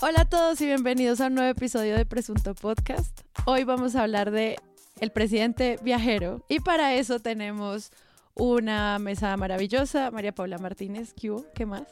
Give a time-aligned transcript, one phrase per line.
[0.00, 3.22] Hola a todos y bienvenidos a un nuevo episodio de Presunto Podcast.
[3.46, 4.56] Hoy vamos a hablar de
[5.00, 7.90] el presidente viajero y para eso tenemos
[8.34, 10.12] una mesa maravillosa.
[10.12, 11.82] María Paula Martínez, ¿qué, ¿Qué más?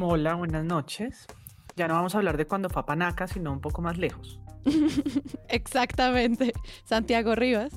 [0.00, 1.26] Hola, buenas noches.
[1.74, 4.38] Ya no vamos a hablar de cuando fue a Panaca, sino un poco más lejos.
[5.48, 6.52] Exactamente.
[6.84, 7.72] Santiago Rivas.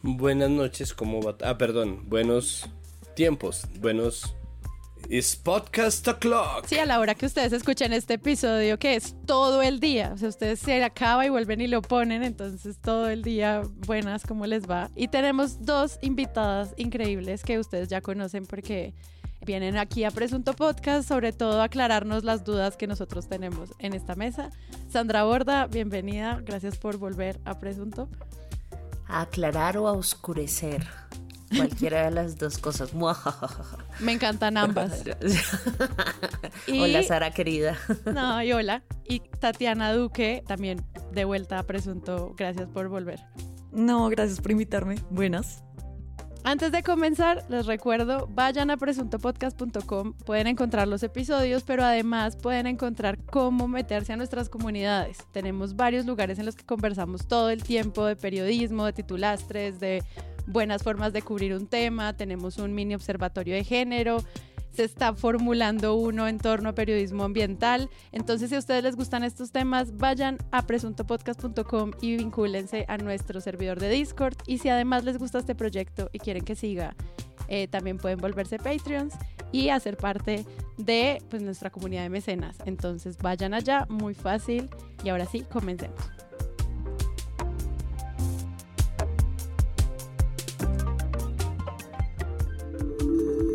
[0.00, 1.36] Buenas noches, ¿cómo va?
[1.44, 2.70] Ah, perdón, buenos
[3.14, 4.34] tiempos, buenos
[5.10, 6.66] es podcast o'clock.
[6.66, 10.12] Sí, a la hora que ustedes escuchen este episodio, que es todo el día.
[10.14, 14.22] O sea, ustedes se acaba y vuelven y lo ponen, entonces todo el día, buenas,
[14.24, 14.88] ¿cómo les va?
[14.94, 18.94] Y tenemos dos invitadas increíbles que ustedes ya conocen porque
[19.44, 23.94] vienen aquí a Presunto Podcast, sobre todo a aclararnos las dudas que nosotros tenemos en
[23.94, 24.50] esta mesa.
[24.88, 28.08] Sandra Borda, bienvenida, gracias por volver a Presunto.
[29.08, 30.86] A aclarar o a oscurecer.
[31.56, 32.92] Cualquiera de las dos cosas.
[34.00, 35.02] Me encantan ambas.
[36.68, 37.76] hola, Sara querida.
[38.06, 38.82] No, y hola.
[39.08, 42.34] Y Tatiana Duque, también de vuelta a Presunto.
[42.36, 43.20] Gracias por volver.
[43.72, 44.96] No, gracias por invitarme.
[45.10, 45.62] Buenas.
[46.42, 52.66] Antes de comenzar, les recuerdo, vayan a presuntopodcast.com, pueden encontrar los episodios, pero además pueden
[52.66, 55.18] encontrar cómo meterse a nuestras comunidades.
[55.32, 60.02] Tenemos varios lugares en los que conversamos todo el tiempo de periodismo, de titulastres, de
[60.46, 64.24] buenas formas de cubrir un tema, tenemos un mini observatorio de género,
[64.72, 67.90] se está formulando uno en torno a periodismo ambiental.
[68.12, 73.40] Entonces, si a ustedes les gustan estos temas, vayan a presuntopodcast.com y vincúlense a nuestro
[73.40, 74.36] servidor de Discord.
[74.46, 76.94] Y si además les gusta este proyecto y quieren que siga,
[77.48, 79.14] eh, también pueden volverse Patreons
[79.52, 80.44] y hacer parte
[80.78, 82.56] de pues, nuestra comunidad de mecenas.
[82.64, 84.70] Entonces, vayan allá, muy fácil.
[85.02, 85.98] Y ahora sí, comencemos.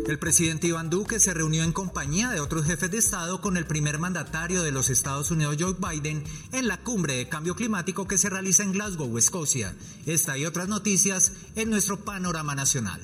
[0.06, 3.66] El presidente Iván Duque se reunió en compañía de otros jefes de Estado con el
[3.66, 6.22] primer mandatario de los Estados Unidos, Joe Biden,
[6.52, 9.74] en la cumbre de cambio climático que se realiza en Glasgow, Escocia.
[10.06, 13.00] Esta y otras noticias en nuestro panorama nacional.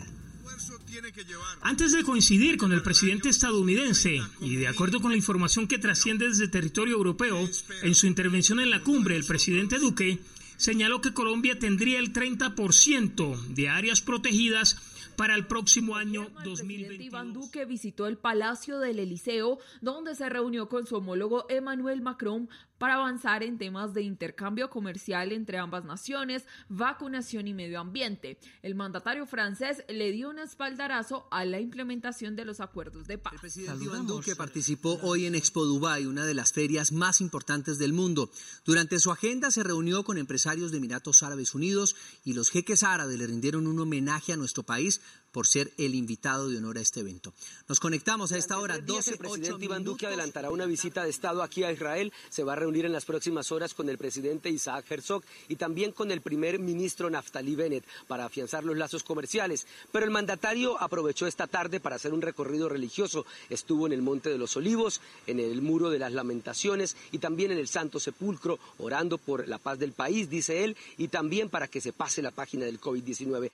[1.62, 6.28] Antes de coincidir con el presidente estadounidense y de acuerdo con la información que trasciende
[6.28, 7.48] desde territorio europeo,
[7.82, 10.20] en su intervención en la cumbre el presidente Duque
[10.56, 14.76] señaló que Colombia tendría el 30% de áreas protegidas
[15.22, 17.04] para el próximo año 2020.
[17.04, 22.48] Iván Duque visitó el Palacio del Eliseo, donde se reunió con su homólogo Emmanuel Macron
[22.82, 28.40] para avanzar en temas de intercambio comercial entre ambas naciones, vacunación y medio ambiente.
[28.60, 33.34] El mandatario francés le dio un espaldarazo a la implementación de los acuerdos de paz.
[33.34, 37.78] El presidente Iván Duque participó hoy en Expo Dubai, una de las ferias más importantes
[37.78, 38.32] del mundo.
[38.64, 41.94] Durante su agenda se reunió con empresarios de Emiratos Árabes Unidos
[42.24, 45.00] y los jeques árabes le rindieron un homenaje a nuestro país
[45.32, 47.32] por ser el invitado de honor a este evento.
[47.68, 48.78] Nos conectamos a esta hora.
[48.78, 52.12] 12, el presidente Iván Duque adelantará una visita de Estado aquí a Israel.
[52.28, 55.92] Se va a reunir en las próximas horas con el presidente Isaac Herzog y también
[55.92, 59.66] con el primer ministro Naftali Bennett para afianzar los lazos comerciales.
[59.90, 63.24] Pero el mandatario aprovechó esta tarde para hacer un recorrido religioso.
[63.48, 67.52] Estuvo en el Monte de los Olivos, en el Muro de las Lamentaciones y también
[67.52, 71.68] en el Santo Sepulcro, orando por la paz del país, dice él, y también para
[71.68, 73.50] que se pase la página del COVID-19.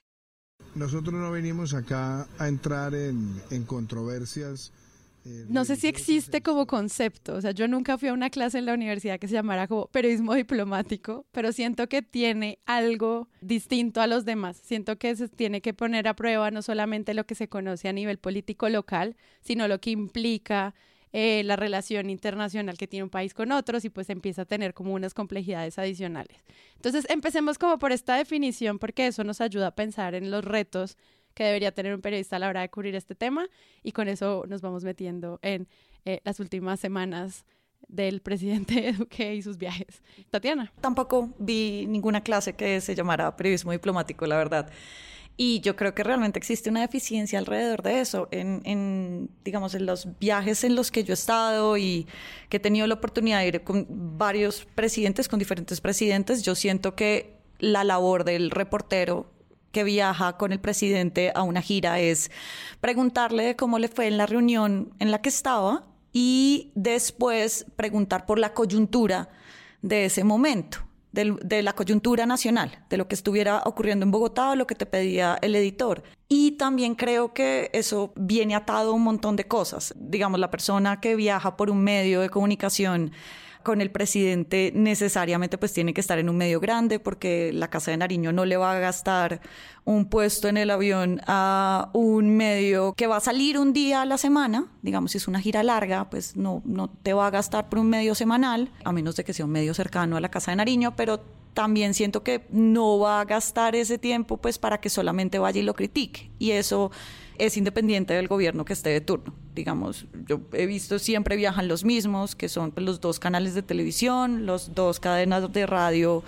[0.79, 4.73] Nosotros no venimos acá a entrar en, controversias.
[5.25, 8.59] Eh, no sé si existe como concepto, o sea, yo nunca fui a una clase
[8.59, 14.01] en la universidad que se llamara como periodismo diplomático, pero siento que tiene algo distinto
[14.01, 14.57] a los demás.
[14.63, 17.93] Siento que se tiene que poner a prueba no solamente lo que se conoce a
[17.93, 20.77] nivel político local, sino lo que implica
[21.13, 24.75] eh, la relación internacional que tiene un país con otros y pues empieza a tener
[24.75, 26.39] como unas complejidades adicionales.
[26.77, 30.97] Entonces empecemos como por esta definición porque eso nos ayuda a pensar en los retos
[31.35, 33.49] que debería tener un periodista a la hora de cubrir este tema
[33.83, 35.69] y con eso nos vamos metiendo en
[36.05, 37.45] eh, las últimas semanas
[37.87, 40.03] del presidente Duque y sus viajes.
[40.31, 40.73] Tatiana.
[40.81, 44.71] Tampoco vi ninguna clase que se llamara periodismo diplomático, la verdad.
[45.41, 48.27] Y yo creo que realmente existe una deficiencia alrededor de eso.
[48.33, 52.09] En, digamos, en los viajes en los que yo he estado y
[52.49, 53.87] que he tenido la oportunidad de ir con
[54.19, 59.31] varios presidentes, con diferentes presidentes, yo siento que la labor del reportero
[59.71, 62.33] que viaja con el presidente a una gira es
[62.81, 68.41] preguntarle cómo le fue en la reunión en la que estaba y después preguntar por
[68.41, 69.29] la coyuntura
[69.83, 70.88] de ese momento
[71.25, 75.39] de la coyuntura nacional, de lo que estuviera ocurriendo en Bogotá lo que te pedía
[75.43, 76.03] el editor.
[76.29, 79.95] Y también creo que eso viene atado a un montón de cosas.
[79.97, 83.13] Digamos, la persona que viaja por un medio de comunicación
[83.69, 87.91] con el presidente necesariamente pues tiene que estar en un medio grande porque la Casa
[87.91, 89.43] de Nariño no le va a gastar
[89.85, 94.07] un puesto en el avión a un medio que va a salir un día a
[94.07, 97.69] la semana, digamos si es una gira larga, pues no, no te va a gastar
[97.69, 100.51] por un medio semanal, a menos de que sea un medio cercano a la Casa
[100.51, 101.21] de Nariño, pero
[101.53, 105.65] también siento que no va a gastar ese tiempo pues para que solamente vaya y
[105.65, 106.31] lo critique.
[106.39, 106.91] Y eso
[107.39, 109.35] es independiente del gobierno que esté de turno.
[109.55, 113.63] Digamos, yo he visto siempre viajan los mismos, que son pues, los dos canales de
[113.63, 116.23] televisión, los dos cadenas de radio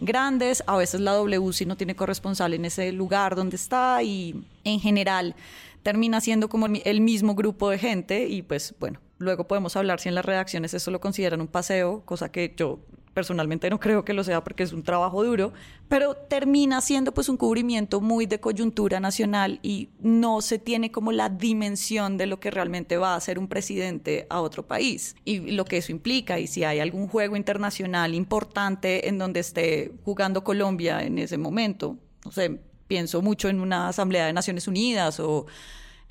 [0.00, 4.44] grandes, a veces la W si no tiene corresponsal en ese lugar donde está y
[4.64, 5.34] en general
[5.82, 10.08] termina siendo como el mismo grupo de gente y pues bueno, luego podemos hablar si
[10.08, 12.80] en las redacciones eso lo consideran un paseo, cosa que yo
[13.14, 15.52] personalmente no creo que lo sea porque es un trabajo duro,
[15.88, 21.12] pero termina siendo pues un cubrimiento muy de coyuntura nacional y no se tiene como
[21.12, 25.52] la dimensión de lo que realmente va a ser un presidente a otro país y
[25.52, 26.38] lo que eso implica.
[26.38, 31.96] Y si hay algún juego internacional importante en donde esté jugando Colombia en ese momento,
[32.24, 32.58] no sé,
[32.88, 35.46] pienso mucho en una asamblea de Naciones Unidas o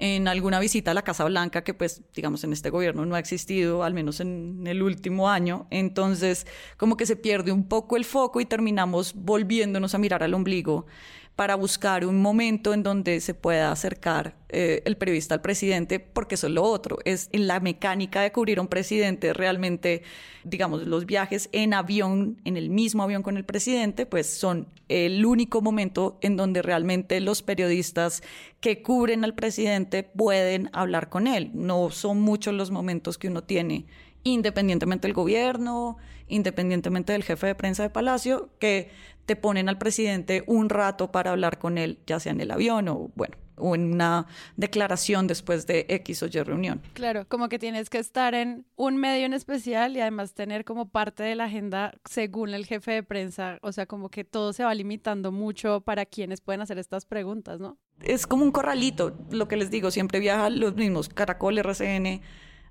[0.06, 3.20] en alguna visita a la Casa Blanca, que pues digamos en este gobierno no ha
[3.20, 5.66] existido, al menos en el último año.
[5.70, 6.46] Entonces,
[6.76, 10.88] como que se pierde un poco el foco y terminamos volviéndonos a mirar al ombligo
[11.36, 16.36] para buscar un momento en donde se pueda acercar eh, el periodista al presidente, porque
[16.36, 20.04] eso es lo otro, es la mecánica de cubrir a un presidente realmente,
[20.44, 25.26] digamos, los viajes en avión, en el mismo avión con el presidente, pues son el
[25.26, 28.22] único momento en donde realmente los periodistas
[28.60, 31.50] que cubren al presidente pueden hablar con él.
[31.56, 33.88] No son muchos los momentos que uno tiene
[34.24, 35.98] independientemente del gobierno,
[36.28, 38.92] independientemente del jefe de prensa de Palacio, que
[39.26, 42.88] te ponen al presidente un rato para hablar con él, ya sea en el avión
[42.90, 44.26] o, bueno, o en una
[44.58, 46.82] declaración después de X o Y reunión.
[46.94, 50.90] Claro, como que tienes que estar en un medio en especial y además tener como
[50.90, 54.64] parte de la agenda según el jefe de prensa, o sea, como que todo se
[54.64, 57.78] va limitando mucho para quienes pueden hacer estas preguntas, ¿no?
[58.02, 62.22] Es como un corralito, lo que les digo, siempre viajan los mismos, Caracol, RCN,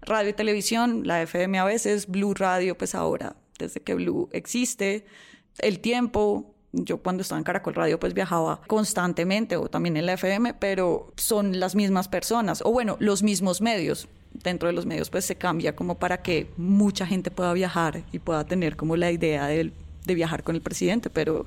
[0.03, 5.07] radio y televisión, la FM a veces, Blue Radio, pues ahora, desde que Blue existe,
[5.59, 6.55] el tiempo.
[6.73, 11.13] Yo cuando estaba en Caracol Radio pues viajaba constantemente o también en la FM, pero
[11.17, 14.09] son las mismas personas o bueno, los mismos medios.
[14.33, 18.19] Dentro de los medios pues se cambia como para que mucha gente pueda viajar y
[18.19, 19.73] pueda tener como la idea de,
[20.07, 21.47] de viajar con el presidente, pero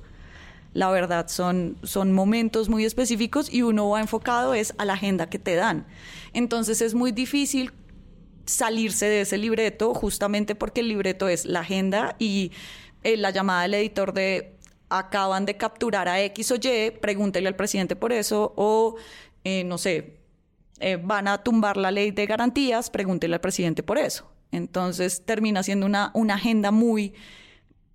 [0.76, 5.30] la verdad son, son momentos muy específicos y uno va enfocado es a la agenda
[5.30, 5.86] que te dan.
[6.34, 7.72] Entonces es muy difícil
[8.46, 12.52] salirse de ese libreto justamente porque el libreto es la agenda y
[13.04, 14.56] eh, la llamada del editor de
[14.90, 18.96] acaban de capturar a X o Y, pregúntele al presidente por eso, o
[19.44, 20.20] eh, no sé,
[20.80, 24.30] eh, van a tumbar la ley de garantías, pregúntele al presidente por eso.
[24.52, 27.14] Entonces termina siendo una, una agenda muy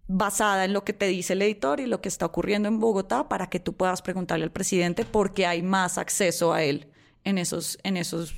[0.08, 3.29] basada en lo que te dice el editor y lo que está ocurriendo en Bogotá
[3.29, 6.88] para que tú puedas preguntarle al presidente porque hay más acceso a él
[7.23, 8.35] en esos, en esos,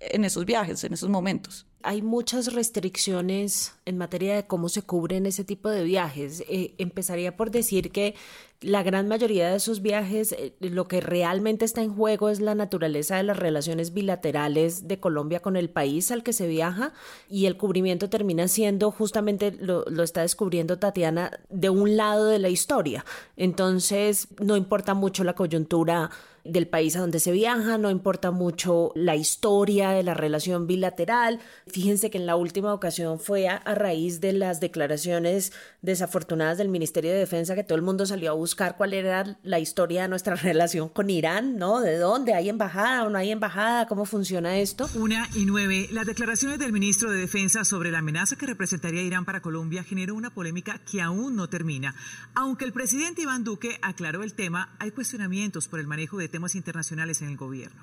[0.00, 5.26] en esos viajes, en esos momentos hay muchas restricciones en materia de cómo se cubren
[5.26, 6.42] ese tipo de viajes.
[6.48, 8.14] Eh, empezaría por decir que
[8.60, 12.56] la gran mayoría de esos viajes, eh, lo que realmente está en juego es la
[12.56, 16.92] naturaleza de las relaciones bilaterales de Colombia con el país al que se viaja
[17.30, 22.40] y el cubrimiento termina siendo, justamente lo, lo está descubriendo Tatiana, de un lado de
[22.40, 23.04] la historia.
[23.36, 26.10] Entonces, no importa mucho la coyuntura
[26.48, 31.40] del país a donde se viaja, no importa mucho la historia de la relación bilateral.
[31.66, 35.52] Fíjense que en la última ocasión fue a, raíz de las declaraciones
[35.82, 39.58] desafortunadas del Ministerio de Defensa que todo el mundo salió a buscar cuál era la
[39.58, 41.80] historia de nuestra relación con Irán, ¿no?
[41.80, 42.34] ¿De dónde?
[42.34, 43.86] ¿Hay embajada o no hay embajada?
[43.86, 44.88] ¿Cómo funciona esto?
[44.94, 45.88] Una y nueve.
[45.92, 50.14] Las declaraciones del ministro de Defensa sobre la amenaza que representaría Irán para Colombia generó
[50.14, 51.94] una polémica que aún no termina.
[52.34, 56.37] Aunque el presidente Iván Duque aclaró el tema, hay cuestionamientos por el manejo de temas
[56.54, 57.80] internacionales en el gobierno.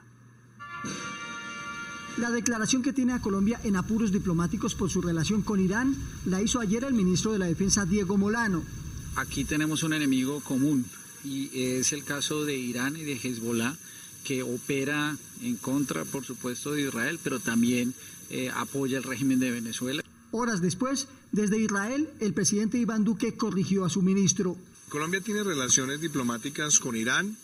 [2.17, 5.95] La declaración que tiene a Colombia en apuros diplomáticos por su relación con Irán
[6.25, 8.63] la hizo ayer el ministro de la Defensa Diego Molano.
[9.17, 10.85] Aquí tenemos un enemigo común
[11.25, 13.75] y es el caso de Irán y de Hezbollah
[14.23, 17.93] que opera en contra, por supuesto, de Israel, pero también
[18.29, 20.01] eh, apoya el régimen de Venezuela.
[20.31, 24.57] Horas después, desde Israel, el presidente Iván Duque corrigió a su ministro.
[24.89, 27.37] Colombia tiene relaciones diplomáticas con Irán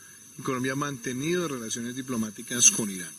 [0.43, 3.09] Colombia ha mantenido relaciones diplomáticas con Irán.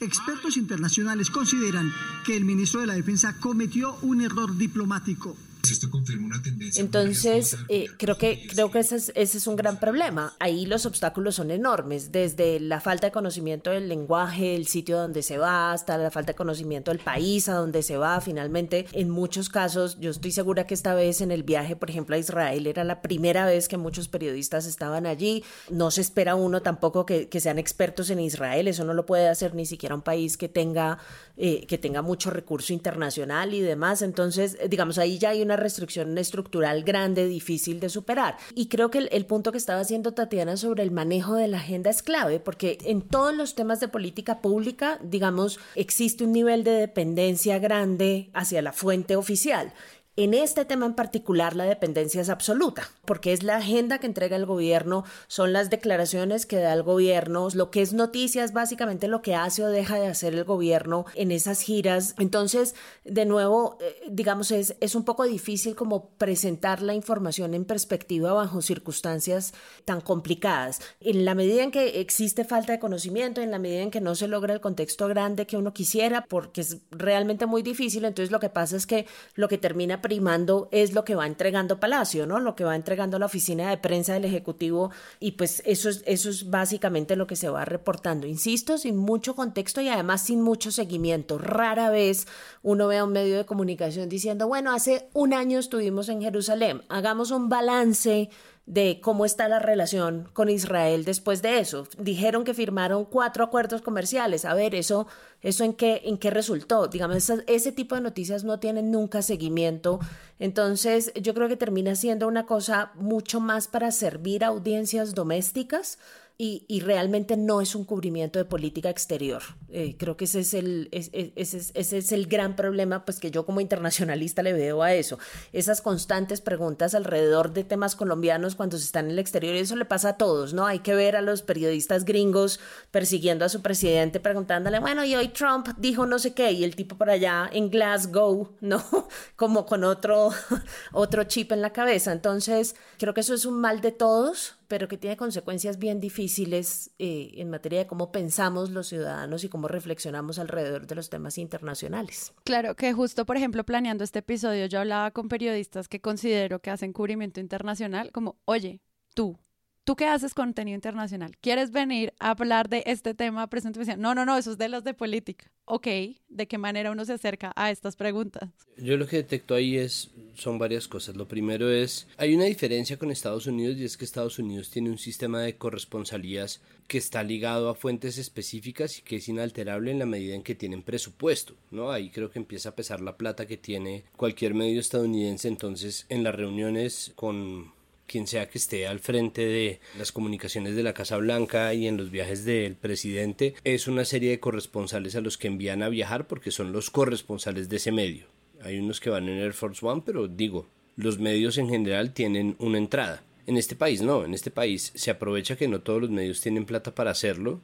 [0.00, 1.92] Expertos internacionales consideran
[2.24, 5.36] que el ministro de la Defensa cometió un error diplomático.
[5.70, 6.80] Esto confirma una tendencia.
[6.80, 10.34] Entonces, eh, creo que, creo que ese es, ese es un gran problema.
[10.38, 15.22] Ahí los obstáculos son enormes, desde la falta de conocimiento del lenguaje, el sitio donde
[15.22, 18.20] se va, hasta la falta de conocimiento del país a donde se va.
[18.20, 22.16] Finalmente, en muchos casos, yo estoy segura que esta vez en el viaje, por ejemplo,
[22.16, 25.44] a Israel, era la primera vez que muchos periodistas estaban allí.
[25.70, 29.28] No se espera uno tampoco que, que sean expertos en Israel, eso no lo puede
[29.28, 30.98] hacer ni siquiera un país que tenga,
[31.36, 34.02] eh, que tenga mucho recurso internacional y demás.
[34.02, 38.36] Entonces, digamos, ahí ya hay una restricción estructural grande, difícil de superar.
[38.54, 41.58] Y creo que el, el, punto que estaba haciendo Tatiana sobre el manejo de la
[41.58, 46.64] agenda es clave, porque en todos los temas de política pública, digamos, existe un nivel
[46.64, 49.72] de dependencia grande hacia la fuente oficial.
[50.16, 54.36] En este tema en particular la dependencia es absoluta, porque es la agenda que entrega
[54.36, 59.22] el gobierno, son las declaraciones que da el gobierno, lo que es noticias, básicamente lo
[59.22, 62.16] que hace o deja de hacer el gobierno en esas giras.
[62.18, 62.74] Entonces,
[63.04, 68.32] de nuevo, eh, digamos, es, es un poco difícil como presentar la información en perspectiva
[68.32, 70.80] bajo circunstancias tan complicadas.
[70.98, 74.16] En la medida en que existe falta de conocimiento, en la medida en que no
[74.16, 78.40] se logra el contexto grande que uno quisiera, porque es realmente muy difícil, entonces lo
[78.40, 82.40] que pasa es que lo que termina primando es lo que va entregando Palacio, ¿no?
[82.40, 86.30] Lo que va entregando la oficina de prensa del Ejecutivo y pues eso es, eso
[86.30, 88.26] es básicamente lo que se va reportando.
[88.26, 91.38] Insisto, sin mucho contexto y además sin mucho seguimiento.
[91.38, 92.26] Rara vez
[92.62, 96.82] uno ve a un medio de comunicación diciendo, bueno, hace un año estuvimos en Jerusalén,
[96.88, 98.30] hagamos un balance
[98.70, 101.88] de cómo está la relación con Israel después de eso.
[101.98, 104.44] Dijeron que firmaron cuatro acuerdos comerciales.
[104.44, 105.08] A ver, eso,
[105.42, 106.86] eso en qué, en qué resultó.
[106.86, 109.98] Digamos, ese, ese tipo de noticias no tienen nunca seguimiento.
[110.38, 115.98] Entonces, yo creo que termina siendo una cosa mucho más para servir a audiencias domésticas
[116.42, 119.42] y, realmente no es un cubrimiento de política exterior.
[119.68, 123.30] Eh, creo que ese es, el, ese, es, ese es el gran problema pues, que
[123.30, 125.18] yo como internacionalista le veo a eso.
[125.52, 129.76] Esas constantes preguntas alrededor de temas colombianos cuando se están en el exterior, y eso
[129.76, 130.64] le pasa a todos, ¿no?
[130.64, 132.58] Hay que ver a los periodistas gringos
[132.90, 136.74] persiguiendo a su presidente, preguntándole, bueno, y hoy Trump dijo no sé qué, y el
[136.74, 138.82] tipo por allá en Glasgow, ¿no?
[139.36, 140.30] Como con otro,
[140.92, 142.12] otro chip en la cabeza.
[142.12, 146.92] Entonces, creo que eso es un mal de todos pero que tiene consecuencias bien difíciles
[147.00, 151.38] eh, en materia de cómo pensamos los ciudadanos y cómo reflexionamos alrededor de los temas
[151.38, 152.32] internacionales.
[152.44, 156.70] Claro, que justo, por ejemplo, planeando este episodio, yo hablaba con periodistas que considero que
[156.70, 158.80] hacen cubrimiento internacional, como, oye,
[159.12, 159.36] tú,
[159.84, 161.36] ¿Tú qué haces contenido internacional?
[161.40, 163.46] ¿Quieres venir a hablar de este tema?
[163.48, 165.50] Presente, no, no, no, eso es de los de política.
[165.64, 165.86] Ok,
[166.28, 168.50] ¿de qué manera uno se acerca a estas preguntas?
[168.76, 171.16] Yo lo que detecto ahí es, son varias cosas.
[171.16, 174.90] Lo primero es, hay una diferencia con Estados Unidos y es que Estados Unidos tiene
[174.90, 180.00] un sistema de corresponsalías que está ligado a fuentes específicas y que es inalterable en
[180.00, 181.90] la medida en que tienen presupuesto, ¿no?
[181.90, 185.48] Ahí creo que empieza a pesar la plata que tiene cualquier medio estadounidense.
[185.48, 187.72] Entonces, en las reuniones con
[188.10, 191.96] quien sea que esté al frente de las comunicaciones de la Casa Blanca y en
[191.96, 196.26] los viajes del presidente, es una serie de corresponsales a los que envían a viajar
[196.26, 198.26] porque son los corresponsales de ese medio.
[198.64, 202.56] Hay unos que van en Air Force One, pero digo, los medios en general tienen
[202.58, 203.22] una entrada.
[203.46, 206.66] En este país no, en este país se aprovecha que no todos los medios tienen
[206.66, 207.60] plata para hacerlo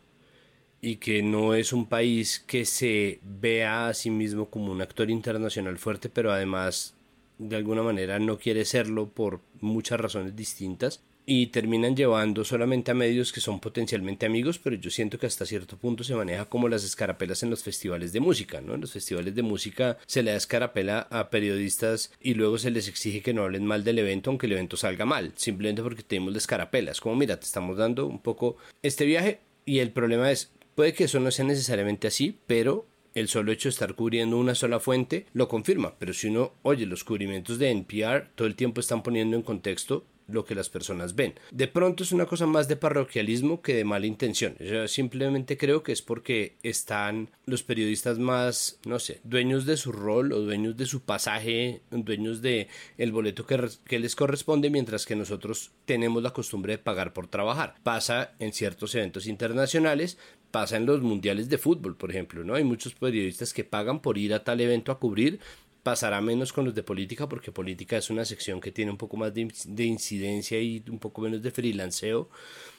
[0.81, 5.11] y que no es un país que se vea a sí mismo como un actor
[5.11, 6.96] internacional fuerte, pero además
[7.39, 12.95] de alguna manera no quiere serlo por muchas razones distintas y terminan llevando solamente a
[12.95, 16.69] medios que son potencialmente amigos, pero yo siento que hasta cierto punto se maneja como
[16.69, 18.75] las escarapelas en los festivales de música, ¿no?
[18.75, 22.87] En los festivales de música se le da escarapela a periodistas y luego se les
[22.87, 26.33] exige que no hablen mal del evento aunque el evento salga mal, simplemente porque tenemos
[26.33, 26.93] la escarapela.
[26.93, 30.95] Es como, mira, te estamos dando un poco este viaje y el problema es, puede
[30.95, 32.87] que eso no sea necesariamente así, pero
[33.17, 36.85] el solo hecho de estar cubriendo una sola fuente lo confirma, pero si uno oye
[36.85, 41.15] los cubrimientos de NPR, todo el tiempo están poniendo en contexto lo que las personas
[41.15, 41.35] ven.
[41.51, 44.57] De pronto es una cosa más de parroquialismo que de mala intención.
[44.59, 49.93] Yo simplemente creo que es porque están los periodistas más, no sé, dueños de su
[49.93, 52.69] rol o dueños de su pasaje, dueños de
[52.99, 57.29] el boleto que, que les corresponde, mientras que nosotros tenemos la costumbre de pagar por
[57.29, 57.77] trabajar.
[57.83, 60.19] Pasa en ciertos eventos internacionales,
[60.57, 62.55] pasa en los mundiales de fútbol, por ejemplo, ¿no?
[62.55, 65.39] Hay muchos periodistas que pagan por ir a tal evento a cubrir,
[65.83, 69.19] pasará menos con los de política, porque política es una sección que tiene un poco
[69.19, 72.31] más de, de incidencia y un poco menos de freelanceo,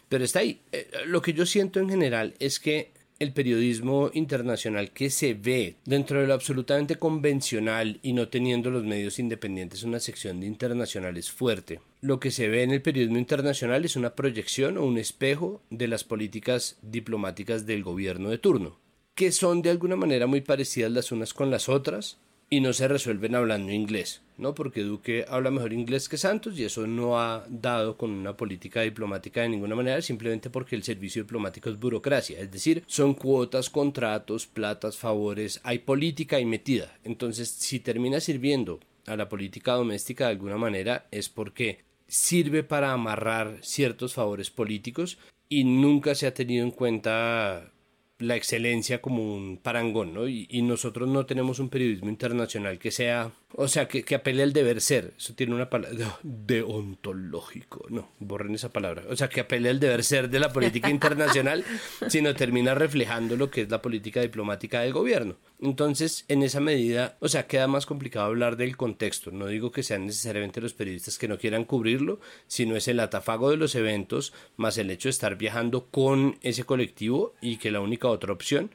[0.09, 0.59] pero está ahí.
[0.71, 5.75] Eh, lo que yo siento en general es que el periodismo internacional que se ve
[5.85, 11.31] dentro de lo absolutamente convencional y no teniendo los medios independientes una sección de internacionales
[11.31, 11.79] fuerte.
[12.01, 15.87] Lo que se ve en el periodismo internacional es una proyección o un espejo de
[15.87, 18.79] las políticas diplomáticas del gobierno de turno,
[19.15, 22.87] que son de alguna manera muy parecidas las unas con las otras, y no se
[22.87, 24.53] resuelven hablando inglés, ¿no?
[24.53, 28.81] Porque Duque habla mejor inglés que Santos y eso no ha dado con una política
[28.81, 33.69] diplomática de ninguna manera, simplemente porque el servicio diplomático es burocracia, es decir, son cuotas,
[33.69, 36.97] contratos, platas, favores, hay política ahí metida.
[37.03, 42.91] Entonces, si termina sirviendo a la política doméstica de alguna manera es porque sirve para
[42.91, 45.17] amarrar ciertos favores políticos
[45.49, 47.71] y nunca se ha tenido en cuenta
[48.19, 50.27] la excelencia como un parangón, ¿no?
[50.27, 54.43] Y, y, nosotros no tenemos un periodismo internacional que sea, o sea, que, que apele
[54.43, 55.15] al deber ser.
[55.17, 59.03] Eso tiene una palabra deontológico, no, borren esa palabra.
[59.09, 61.65] O sea, que apele al deber ser de la política internacional,
[62.07, 65.37] sino termina reflejando lo que es la política diplomática del gobierno.
[65.59, 69.31] Entonces, en esa medida, o sea, queda más complicado hablar del contexto.
[69.31, 73.49] No digo que sean necesariamente los periodistas que no quieran cubrirlo, sino es el atafago
[73.49, 77.79] de los eventos, más el hecho de estar viajando con ese colectivo y que la
[77.79, 78.69] única otra opción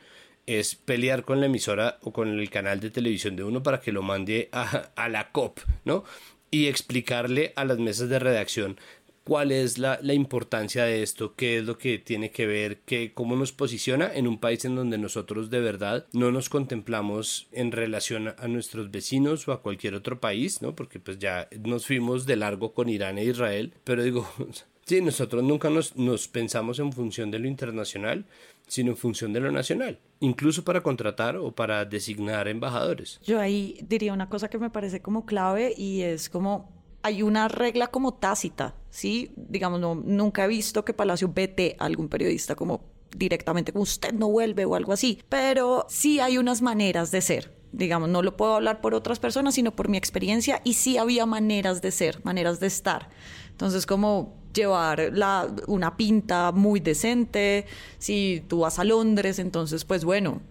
[0.46, 3.92] es pelear con la emisora o con el canal de televisión de uno para que
[3.92, 6.04] lo mande a, a la COP, ¿no?
[6.50, 8.78] Y explicarle a las mesas de redacción
[9.24, 13.12] cuál es la, la, importancia de esto, qué es lo que tiene que ver, qué,
[13.14, 17.72] cómo nos posiciona en un país en donde nosotros de verdad no nos contemplamos en
[17.72, 20.74] relación a nuestros vecinos o a cualquier otro país, ¿no?
[20.74, 24.28] Porque pues ya nos fuimos de largo con Irán e Israel, pero digo,
[24.86, 28.24] sí, nosotros nunca nos, nos pensamos en función de lo internacional,
[28.66, 33.20] sino en función de lo nacional, incluso para contratar o para designar embajadores.
[33.24, 37.48] Yo ahí diría una cosa que me parece como clave y es como hay una
[37.48, 39.32] regla como tácita, ¿sí?
[39.36, 42.84] Digamos, no, nunca he visto que Palacio vete a algún periodista como
[43.16, 47.62] directamente, como usted no vuelve o algo así, pero sí hay unas maneras de ser.
[47.72, 51.24] Digamos, no lo puedo hablar por otras personas, sino por mi experiencia, y sí había
[51.26, 53.08] maneras de ser, maneras de estar.
[53.52, 57.66] Entonces, como llevar la, una pinta muy decente,
[57.98, 60.42] si tú vas a Londres, entonces, pues bueno,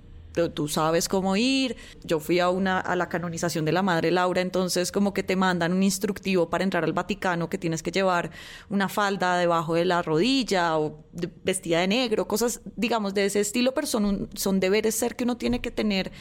[0.53, 1.75] tú sabes cómo ir.
[2.03, 5.35] Yo fui a una a la canonización de la Madre Laura, entonces como que te
[5.35, 8.31] mandan un instructivo para entrar al Vaticano que tienes que llevar
[8.69, 11.03] una falda debajo de la rodilla o
[11.43, 15.37] vestida de negro, cosas digamos de ese estilo, pero son, son deberes ser que uno
[15.37, 16.11] tiene que tener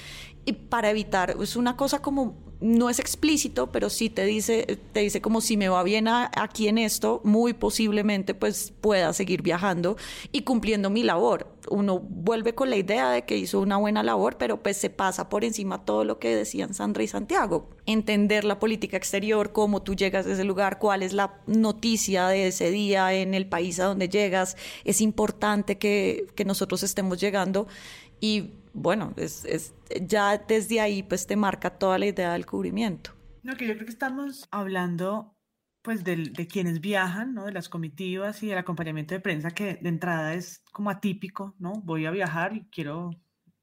[0.44, 5.00] y para evitar es una cosa como no es explícito, pero sí te dice, te
[5.00, 9.96] dice como si me va bien aquí en esto, muy posiblemente pues pueda seguir viajando
[10.30, 11.48] y cumpliendo mi labor.
[11.70, 15.28] Uno vuelve con la idea de que hizo una buena labor, pero pues se pasa
[15.28, 17.70] por encima todo lo que decían Sandra y Santiago.
[17.86, 22.48] Entender la política exterior, cómo tú llegas a ese lugar, cuál es la noticia de
[22.48, 24.56] ese día en el país a donde llegas.
[24.84, 27.68] Es importante que, que nosotros estemos llegando
[28.20, 33.12] y bueno, es, es, ya desde ahí pues te marca toda la idea del cubrimiento.
[33.42, 35.36] No, que yo creo que estamos hablando
[35.82, 37.46] pues de, de, quienes viajan, ¿no?
[37.46, 41.72] De las comitivas y del acompañamiento de prensa que de entrada es como atípico, ¿no?
[41.72, 43.10] Voy a viajar y quiero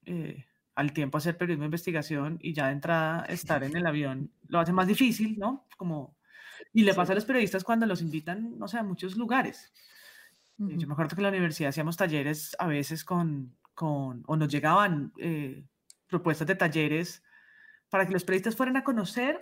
[0.05, 4.31] eh, al tiempo hacer periodismo de investigación y ya de entrada estar en el avión
[4.47, 5.67] lo hace más difícil, ¿no?
[5.75, 6.15] Como,
[6.73, 9.71] y le pasa a los periodistas cuando los invitan, no sé, a muchos lugares.
[10.57, 10.77] Uh -huh.
[10.77, 14.49] Yo me acuerdo que en la universidad hacíamos talleres a veces con, con, o nos
[14.49, 15.63] llegaban eh,
[16.07, 17.21] propuestas de talleres
[17.91, 19.37] para que los periodistas fueran a conocer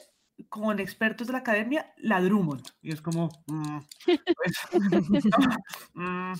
[0.49, 2.67] con expertos de la academia la Drummond.
[2.81, 4.57] Y es como, mm, pues,
[5.93, 6.33] mm,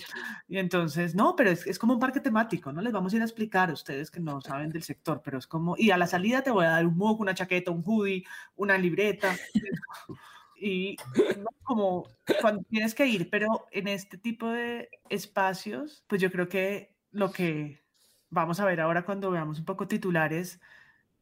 [0.48, 2.82] y entonces, no, pero es, es, como un parque temático, ¿no?
[2.82, 5.46] Les vamos a ir a explicar a ustedes que no saben del sector, pero es
[5.46, 8.26] como, y a la salida te voy a dar un mug, una chaqueta, un hoodie,
[8.56, 9.34] una libreta.
[10.60, 10.96] y
[11.38, 11.48] ¿no?
[11.62, 12.06] como
[12.42, 17.32] cuando tienes que ir, pero en este tipo de espacios, pues yo creo que lo
[17.32, 17.85] que
[18.30, 20.60] vamos a ver ahora cuando veamos un poco titulares,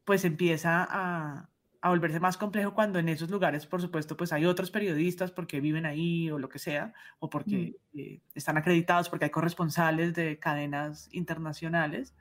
[0.04, 1.48] pues empieza a,
[1.80, 5.60] a, volverse más complejo cuando en esos lugares, por supuesto, pues hay otros periodistas porque
[5.60, 7.98] viven ahí o lo que sea, o porque mm.
[7.98, 12.14] eh, están acreditados, porque hay corresponsales de cadenas internacionales,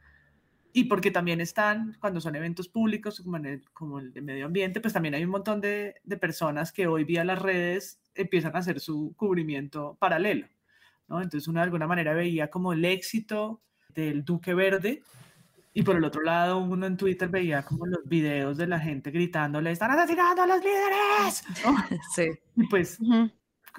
[0.76, 4.48] y porque también están, cuando son eventos públicos como, en el, como el de medio
[4.48, 8.56] ambiente, pues también hay un montón de, de personas que hoy vía las redes empiezan
[8.56, 10.48] a hacer su cubrimiento paralelo.
[11.08, 11.22] ¿no?
[11.22, 13.62] Entonces uno de alguna manera veía como el éxito
[13.94, 15.02] del Duque Verde.
[15.74, 19.10] Y por el otro lado, uno en Twitter veía como los videos de la gente
[19.10, 21.44] gritándole, están asesinando a los líderes.
[21.66, 21.76] ¿no?
[22.16, 22.30] Sí.
[22.56, 23.34] Y pues, uh -huh.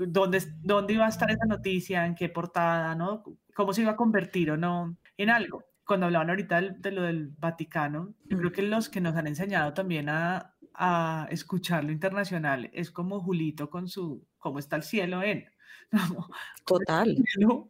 [0.09, 2.05] ¿dónde, ¿dónde iba a estar esa noticia?
[2.05, 2.95] ¿En qué portada?
[2.97, 3.23] ¿no?
[3.55, 5.65] ¿Cómo se iba a convertir o no en algo?
[5.87, 8.41] Cuando hablaban ahorita de, de lo del Vaticano, yo uh -huh.
[8.41, 13.21] creo que los que nos han enseñado también a, a escuchar lo internacional es como
[13.21, 15.47] Julito con su ¿Cómo está el cielo en?
[16.67, 17.17] Total.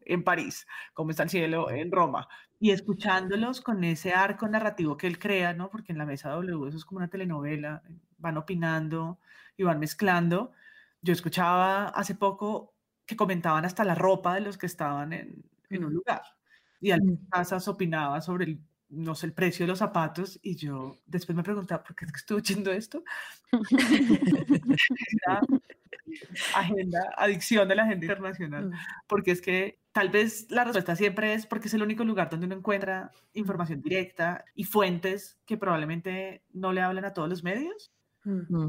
[0.05, 2.29] En París, cómo está el cielo en Roma.
[2.61, 5.71] Y escuchándolos con ese arco narrativo que él crea, ¿no?
[5.71, 7.83] Porque en la mesa W eso es como una telenovela,
[8.19, 9.19] van opinando
[9.57, 10.53] y van mezclando.
[11.03, 12.75] Yo escuchaba hace poco
[13.07, 16.23] que comentaban hasta la ropa de los que estaban en, en un lugar.
[16.81, 18.61] Y algunas casas opinaba sobre el
[18.95, 22.13] no sé, el precio de los zapatos y yo después me preguntaba, ¿por qué es
[22.13, 23.03] que estuve oyendo esto?
[26.55, 28.75] agenda, adicción de la agenda internacional, mm.
[29.07, 32.47] porque es que tal vez la respuesta siempre es porque es el único lugar donde
[32.47, 37.93] uno encuentra información directa y fuentes que probablemente no le hablan a todos los medios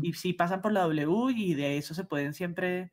[0.01, 2.91] y sí pasan por la W y de eso se pueden siempre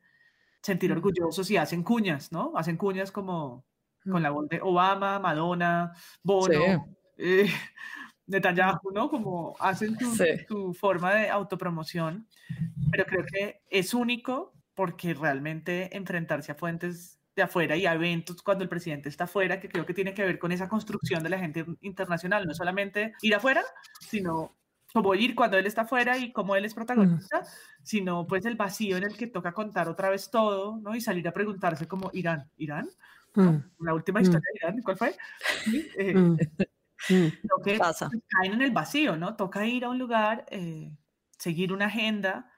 [0.61, 2.53] sentir orgullosos y hacen cuñas, ¿no?
[2.55, 3.65] Hacen cuñas como
[4.09, 5.91] con la voz de Obama, Madonna,
[6.23, 6.87] Bono,
[7.23, 7.47] eh,
[8.27, 9.09] Netanyahu, ¿no?
[9.09, 9.97] Como hacen
[10.47, 12.27] su, forma de autopromoción,
[12.91, 18.41] pero creo que es único porque realmente enfrentarse a fuentes de afuera y a eventos
[18.41, 21.29] cuando el presidente está afuera, que creo que tiene que ver con esa construcción de
[21.29, 23.63] la gente internacional, no solamente ir afuera,
[23.99, 24.55] sino
[24.93, 27.43] como ir cuando él está afuera y como él es protagonista,
[27.81, 30.95] sino pues el vacío en el que toca contar otra vez todo, ¿no?
[30.95, 32.49] Y salir a preguntarse como, ¿Irán?
[32.57, 32.87] ¿Irán?
[33.33, 33.57] Mm.
[33.79, 34.23] La última mm.
[34.23, 35.15] historia de Irán, ¿cuál fue?
[35.97, 36.15] Eh,
[37.09, 37.27] mm.
[37.43, 38.09] Lo que pasa?
[38.27, 39.35] caen en el vacío, ¿no?
[39.35, 40.91] Toca ir a un lugar, eh,
[41.37, 42.49] seguir una agenda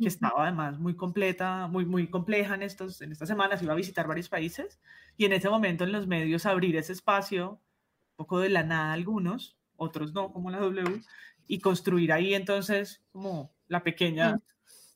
[0.00, 3.76] que estaba además muy completa, muy, muy compleja en, estos, en estas semanas, iba a
[3.76, 4.80] visitar varios países
[5.16, 8.92] y en ese momento en los medios abrir ese espacio, un poco de la nada
[8.92, 11.02] algunos, otros no, como la W,
[11.48, 14.38] y construir ahí entonces como la pequeña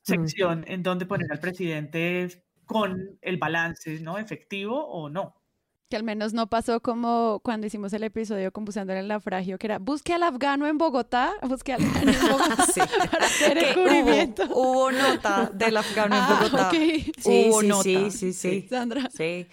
[0.02, 4.18] sección en donde poner al presidente con el balance, ¿no?
[4.18, 5.41] Efectivo o no.
[5.92, 9.58] Que al menos no pasó como cuando hicimos el episodio con Buscando en el naufragio,
[9.58, 13.74] que era busque al afgano en Bogotá, busque al afgano en Bogotá para hacer el
[13.74, 14.44] cubrimiento.
[14.54, 16.70] Hubo, nota del afgano en ah, Bogotá.
[16.70, 17.12] Sí,
[17.50, 17.82] hubo sí, nota.
[17.82, 18.66] sí, sí, sí.
[18.70, 19.10] Sandra.
[19.14, 19.46] Sí.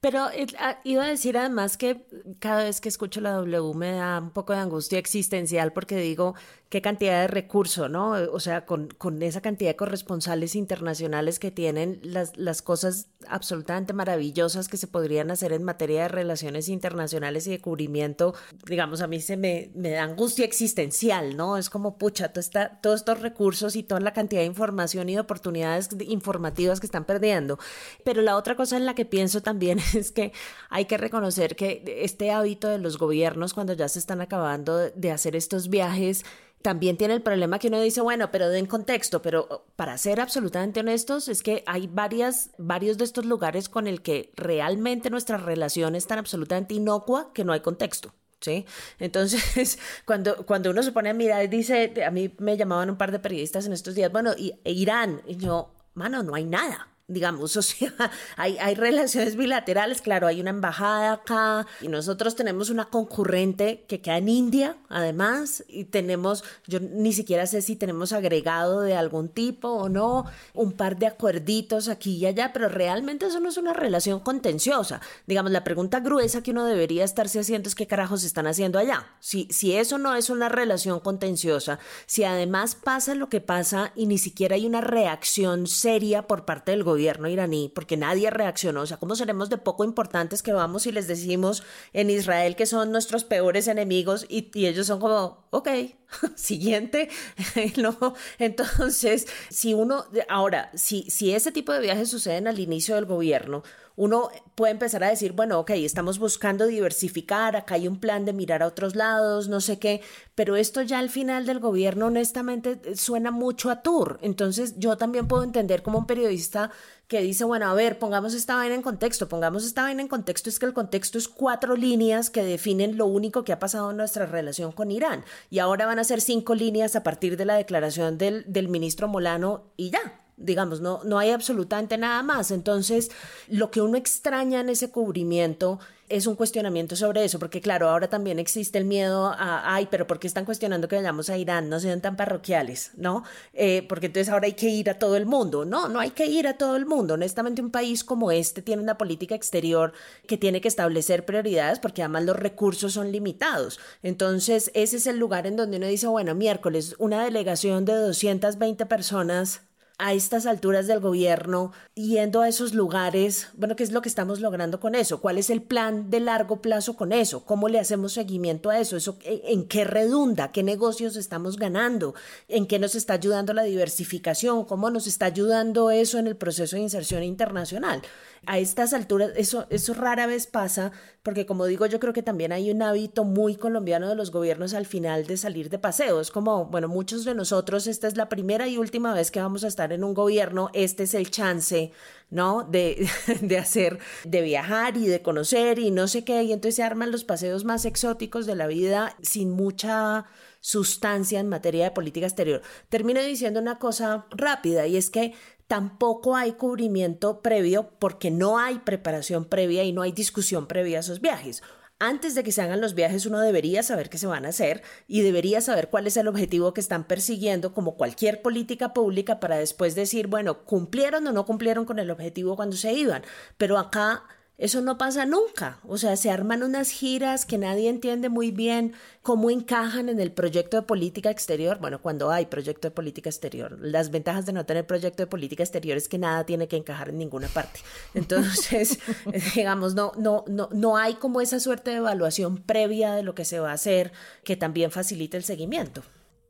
[0.00, 2.06] Pero ah, iba a decir además que
[2.38, 6.34] cada vez que escucho la W me da un poco de angustia existencial porque digo,
[6.70, 8.12] qué cantidad de recursos, ¿no?
[8.32, 13.92] O sea, con, con, esa cantidad de corresponsales internacionales que tienen, las, las cosas absolutamente
[13.92, 18.34] maravillosas que se podrían hacer en materia de relaciones internacionales y de cubrimiento,
[18.66, 21.56] digamos, a mí se me, me da angustia existencial, ¿no?
[21.56, 22.44] Es como, pucha, todo
[22.80, 27.04] todos estos recursos y toda la cantidad de información y de oportunidades informativas que están
[27.04, 27.58] perdiendo.
[28.04, 30.32] Pero la otra cosa en la que pienso también es que
[30.68, 35.10] hay que reconocer que este hábito de los gobiernos cuando ya se están acabando de
[35.10, 36.24] hacer estos viajes,
[36.62, 40.80] también tiene el problema que uno dice, bueno, pero den contexto, pero para ser absolutamente
[40.80, 45.94] honestos, es que hay varias, varios de estos lugares con el que realmente nuestra relación
[45.94, 48.12] es tan absolutamente inocua que no hay contexto.
[48.40, 48.64] ¿Sí?
[48.98, 53.12] Entonces, cuando, cuando uno se pone a mirar, dice, a mí me llamaban un par
[53.12, 56.88] de periodistas en estos días, bueno, y, e Irán, y yo, mano, no hay nada
[57.10, 57.92] digamos, o sea,
[58.36, 64.00] hay, hay relaciones bilaterales, claro, hay una embajada acá y nosotros tenemos una concurrente que
[64.00, 69.28] queda en India, además, y tenemos, yo ni siquiera sé si tenemos agregado de algún
[69.28, 73.56] tipo o no, un par de acuerditos aquí y allá, pero realmente eso no es
[73.56, 75.00] una relación contenciosa.
[75.26, 79.06] Digamos, la pregunta gruesa que uno debería estarse haciendo es qué carajos están haciendo allá.
[79.20, 84.06] Si, si eso no es una relación contenciosa, si además pasa lo que pasa y
[84.06, 88.82] ni siquiera hay una reacción seria por parte del gobierno, gobierno iraní, porque nadie reaccionó.
[88.82, 91.62] O sea, ¿cómo seremos de poco importantes que vamos y les decimos
[91.94, 95.68] en Israel que son nuestros peores enemigos y, ellos son como, ok,
[96.34, 97.08] siguiente,
[97.78, 98.14] ¿no?
[98.38, 103.62] Entonces, si uno, ahora, si, si ese tipo de viajes suceden al inicio del gobierno,
[104.00, 108.32] uno puede empezar a decir, bueno, ok, estamos buscando diversificar, acá hay un plan de
[108.32, 110.00] mirar a otros lados, no sé qué,
[110.34, 114.18] pero esto ya al final del gobierno honestamente suena mucho a tour.
[114.22, 116.70] Entonces yo también puedo entender como un periodista
[117.08, 120.48] que dice, bueno, a ver, pongamos esta vaina en contexto, pongamos esta vaina en contexto,
[120.48, 123.98] es que el contexto es cuatro líneas que definen lo único que ha pasado en
[123.98, 125.26] nuestra relación con Irán.
[125.50, 129.08] Y ahora van a ser cinco líneas a partir de la declaración del, del ministro
[129.08, 132.50] Molano y ya digamos, no, no hay absolutamente nada más.
[132.50, 133.10] Entonces,
[133.48, 135.78] lo que uno extraña en ese cubrimiento
[136.10, 140.08] es un cuestionamiento sobre eso, porque claro, ahora también existe el miedo a, ay, pero
[140.08, 141.68] ¿por qué están cuestionando que vayamos a Irán?
[141.68, 143.22] No sean tan parroquiales, ¿no?
[143.54, 145.64] Eh, porque entonces ahora hay que ir a todo el mundo.
[145.64, 147.14] No, no hay que ir a todo el mundo.
[147.14, 149.92] Honestamente, un país como este tiene una política exterior
[150.26, 153.78] que tiene que establecer prioridades porque además los recursos son limitados.
[154.02, 158.84] Entonces, ese es el lugar en donde uno dice, bueno, miércoles, una delegación de 220
[158.86, 159.62] personas
[160.02, 164.40] a estas alturas del gobierno, yendo a esos lugares, bueno, ¿qué es lo que estamos
[164.40, 165.20] logrando con eso?
[165.20, 167.44] ¿Cuál es el plan de largo plazo con eso?
[167.44, 168.96] ¿Cómo le hacemos seguimiento a eso?
[168.96, 170.52] ¿Eso en qué redunda?
[170.52, 172.14] ¿Qué negocios estamos ganando?
[172.48, 174.64] ¿En qué nos está ayudando la diversificación?
[174.64, 178.00] ¿Cómo nos está ayudando eso en el proceso de inserción internacional?
[178.46, 182.52] A estas alturas, eso, eso rara vez pasa, porque como digo, yo creo que también
[182.52, 186.22] hay un hábito muy colombiano de los gobiernos al final de salir de paseo.
[186.22, 189.62] Es como, bueno, muchos de nosotros, esta es la primera y última vez que vamos
[189.62, 191.92] a estar en un gobierno, este es el chance,
[192.30, 192.64] ¿no?
[192.64, 193.08] De,
[193.40, 197.10] de hacer, de viajar y de conocer y no sé qué, y entonces se arman
[197.10, 200.26] los paseos más exóticos de la vida sin mucha
[200.60, 202.62] sustancia en materia de política exterior.
[202.88, 205.34] Termino diciendo una cosa rápida y es que
[205.66, 211.00] tampoco hay cubrimiento previo porque no hay preparación previa y no hay discusión previa a
[211.00, 211.62] esos viajes
[212.00, 214.82] antes de que se hagan los viajes uno debería saber qué se van a hacer
[215.06, 219.58] y debería saber cuál es el objetivo que están persiguiendo como cualquier política pública para
[219.58, 223.22] después decir, bueno, cumplieron o no cumplieron con el objetivo cuando se iban.
[223.58, 224.24] Pero acá
[224.60, 225.80] eso no pasa nunca.
[225.88, 228.92] O sea, se arman unas giras que nadie entiende muy bien
[229.22, 231.78] cómo encajan en el proyecto de política exterior.
[231.80, 233.78] Bueno, cuando hay proyecto de política exterior.
[233.80, 237.08] Las ventajas de no tener proyecto de política exterior es que nada tiene que encajar
[237.08, 237.80] en ninguna parte.
[238.12, 238.98] Entonces,
[239.54, 243.46] digamos, no, no, no, no hay como esa suerte de evaluación previa de lo que
[243.46, 244.12] se va a hacer
[244.44, 246.02] que también facilite el seguimiento.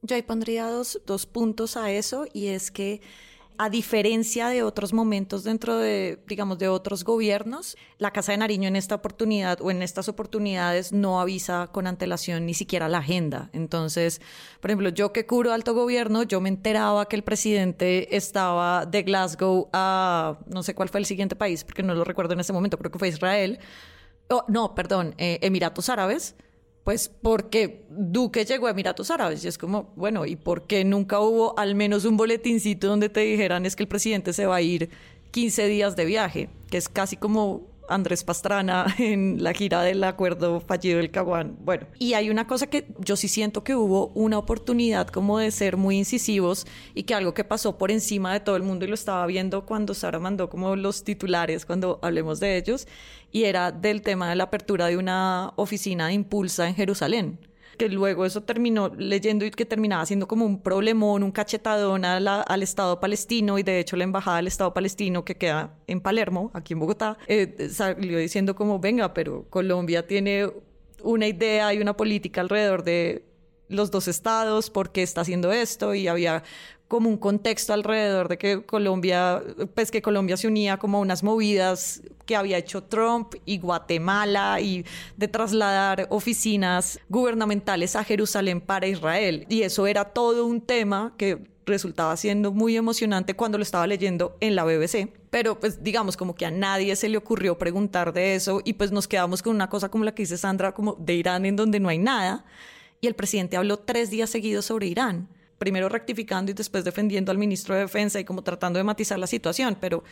[0.02, 3.02] Yo ahí pondría dos, dos puntos a eso y es que
[3.62, 8.66] a diferencia de otros momentos dentro de, digamos, de otros gobiernos, la Casa de Nariño
[8.68, 13.50] en esta oportunidad o en estas oportunidades no avisa con antelación ni siquiera la agenda.
[13.52, 14.22] Entonces,
[14.62, 19.02] por ejemplo, yo que cubro alto gobierno, yo me enteraba que el presidente estaba de
[19.02, 22.54] Glasgow a, no sé cuál fue el siguiente país, porque no lo recuerdo en ese
[22.54, 23.58] momento, creo que fue Israel.
[24.30, 26.34] Oh, no, perdón, eh, Emiratos Árabes
[26.84, 31.20] pues porque Duque llegó a Emiratos Árabes y es como, bueno, ¿y por qué nunca
[31.20, 34.62] hubo al menos un boletincito donde te dijeran es que el presidente se va a
[34.62, 34.90] ir
[35.30, 36.48] 15 días de viaje?
[36.70, 41.56] Que es casi como Andrés Pastrana en la gira del acuerdo fallido del Caguán.
[41.60, 45.50] Bueno, y hay una cosa que yo sí siento que hubo una oportunidad como de
[45.50, 48.88] ser muy incisivos y que algo que pasó por encima de todo el mundo y
[48.88, 52.86] lo estaba viendo cuando Sara mandó como los titulares cuando hablemos de ellos
[53.32, 57.49] y era del tema de la apertura de una oficina de impulsa en Jerusalén
[57.80, 62.62] que luego eso terminó leyendo y que terminaba siendo como un problemón, un cachetadón al
[62.62, 66.74] Estado palestino y de hecho la embajada del Estado palestino que queda en Palermo, aquí
[66.74, 70.52] en Bogotá, eh, salió diciendo como, venga, pero Colombia tiene
[71.02, 73.24] una idea y una política alrededor de
[73.68, 76.42] los dos estados, por qué está haciendo esto y había
[76.90, 79.40] como un contexto alrededor de que Colombia,
[79.76, 84.60] pues que Colombia se unía como a unas movidas que había hecho Trump y Guatemala
[84.60, 84.84] y
[85.16, 89.46] de trasladar oficinas gubernamentales a Jerusalén para Israel.
[89.48, 94.36] Y eso era todo un tema que resultaba siendo muy emocionante cuando lo estaba leyendo
[94.40, 95.12] en la BBC.
[95.30, 98.90] Pero pues digamos como que a nadie se le ocurrió preguntar de eso y pues
[98.90, 101.78] nos quedamos con una cosa como la que dice Sandra, como de Irán en donde
[101.78, 102.44] no hay nada.
[103.00, 105.28] Y el presidente habló tres días seguidos sobre Irán
[105.60, 109.26] primero rectificando y después defendiendo al ministro de Defensa y como tratando de matizar la
[109.26, 110.02] situación, pero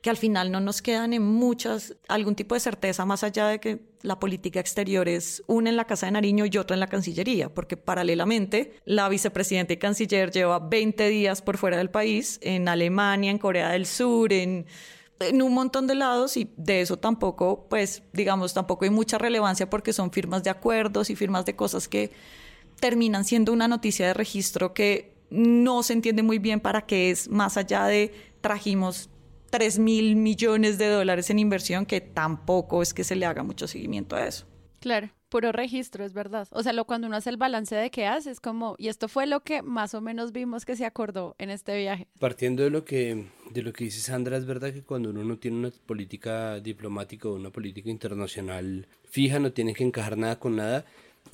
[0.00, 3.60] que al final no nos quedan en muchas, algún tipo de certeza más allá de
[3.60, 6.86] que la política exterior es una en la Casa de Nariño y otra en la
[6.86, 12.66] Cancillería, porque paralelamente la vicepresidenta y canciller lleva 20 días por fuera del país, en
[12.66, 14.64] Alemania, en Corea del Sur, en
[15.20, 19.70] en un montón de lados y de eso tampoco, pues digamos, tampoco hay mucha relevancia
[19.70, 22.10] porque son firmas de acuerdos y firmas de cosas que
[22.80, 27.28] terminan siendo una noticia de registro que no se entiende muy bien para qué es,
[27.28, 29.10] más allá de trajimos
[29.50, 33.66] 3 mil millones de dólares en inversión, que tampoco es que se le haga mucho
[33.66, 34.46] seguimiento a eso.
[34.80, 36.46] Claro, puro registro, es verdad.
[36.50, 39.08] O sea, lo, cuando uno hace el balance de qué hace, es como, y esto
[39.08, 42.06] fue lo que más o menos vimos que se acordó en este viaje.
[42.20, 45.38] Partiendo de lo que, de lo que dice Sandra, es verdad que cuando uno no
[45.38, 50.56] tiene una política diplomática o una política internacional fija, no tiene que encajar nada con
[50.56, 50.84] nada,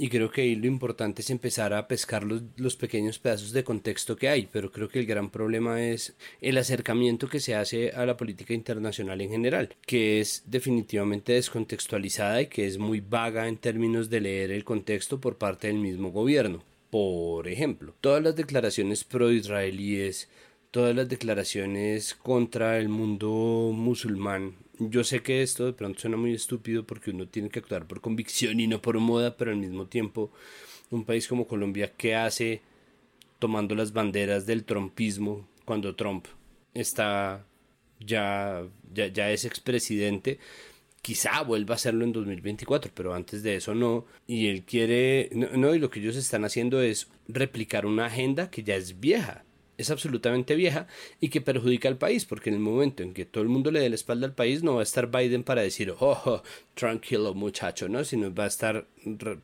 [0.00, 3.64] y creo que ahí lo importante es empezar a pescar los, los, pequeños pedazos de
[3.64, 7.90] contexto que hay, pero creo que el gran problema es el acercamiento que se hace
[7.90, 13.46] a la política internacional en general, que es definitivamente descontextualizada y que es muy vaga
[13.46, 16.62] en términos de leer el contexto por parte del mismo gobierno.
[16.88, 20.30] Por ejemplo, todas las declaraciones pro-israelíes,
[20.70, 26.32] todas las declaraciones contra el mundo musulmán yo sé que esto de pronto suena muy
[26.32, 29.86] estúpido porque uno tiene que actuar por convicción y no por moda, pero al mismo
[29.86, 30.32] tiempo
[30.90, 32.62] un país como Colombia, ¿qué hace
[33.38, 36.26] tomando las banderas del trumpismo cuando Trump
[36.72, 37.44] está
[38.00, 40.38] ya, ya, ya es expresidente?
[41.02, 44.06] Quizá vuelva a hacerlo en 2024, pero antes de eso no.
[44.26, 48.62] Y él quiere, no, y lo que ellos están haciendo es replicar una agenda que
[48.62, 49.44] ya es vieja
[49.80, 50.86] es absolutamente vieja
[51.20, 53.80] y que perjudica al país, porque en el momento en que todo el mundo le
[53.80, 56.42] dé la espalda al país, no va a estar Biden para decir, oh,
[56.74, 58.04] tranquilo muchacho, ¿no?
[58.04, 58.86] Sino va a estar,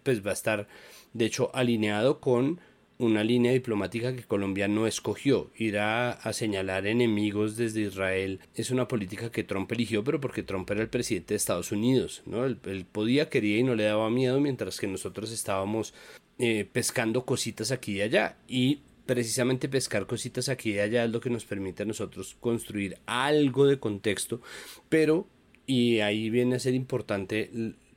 [0.03, 0.68] pues va a estar,
[1.12, 2.61] de hecho, alineado con
[2.99, 5.51] una línea diplomática que Colombia no escogió.
[5.57, 10.70] Ir a, señalar enemigos desde Israel es una política que Trump eligió, pero porque Trump
[10.70, 12.44] era el presidente de Estados Unidos, ¿no?
[12.44, 15.94] Él, podía, quería y no le daba miedo, mientras que nosotros estábamos
[16.38, 18.37] eh, pescando cositas aquí y allá.
[18.49, 22.99] Y precisamente pescar cositas aquí y allá es lo que nos permite a nosotros construir
[23.07, 24.42] algo de contexto,
[24.88, 25.29] pero,
[25.64, 27.51] y ahí viene a ser importante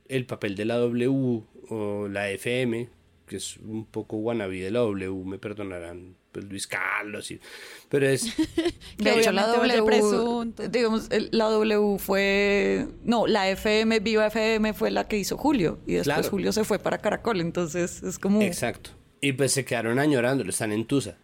[0.08, 2.88] el papel de la W o la FM,
[3.26, 7.40] que es un poco wannabe de la W, me perdonarán pues Luis Carlos, y,
[7.88, 8.36] pero es...
[8.98, 15.08] de hecho, la W, digamos, la W fue, no, la FM, Viva FM fue la
[15.08, 18.42] que hizo Julio, y después Julio se fue para Caracol, entonces es como...
[18.42, 21.16] Exacto, y pues se quedaron añorándolo, están en Tusa,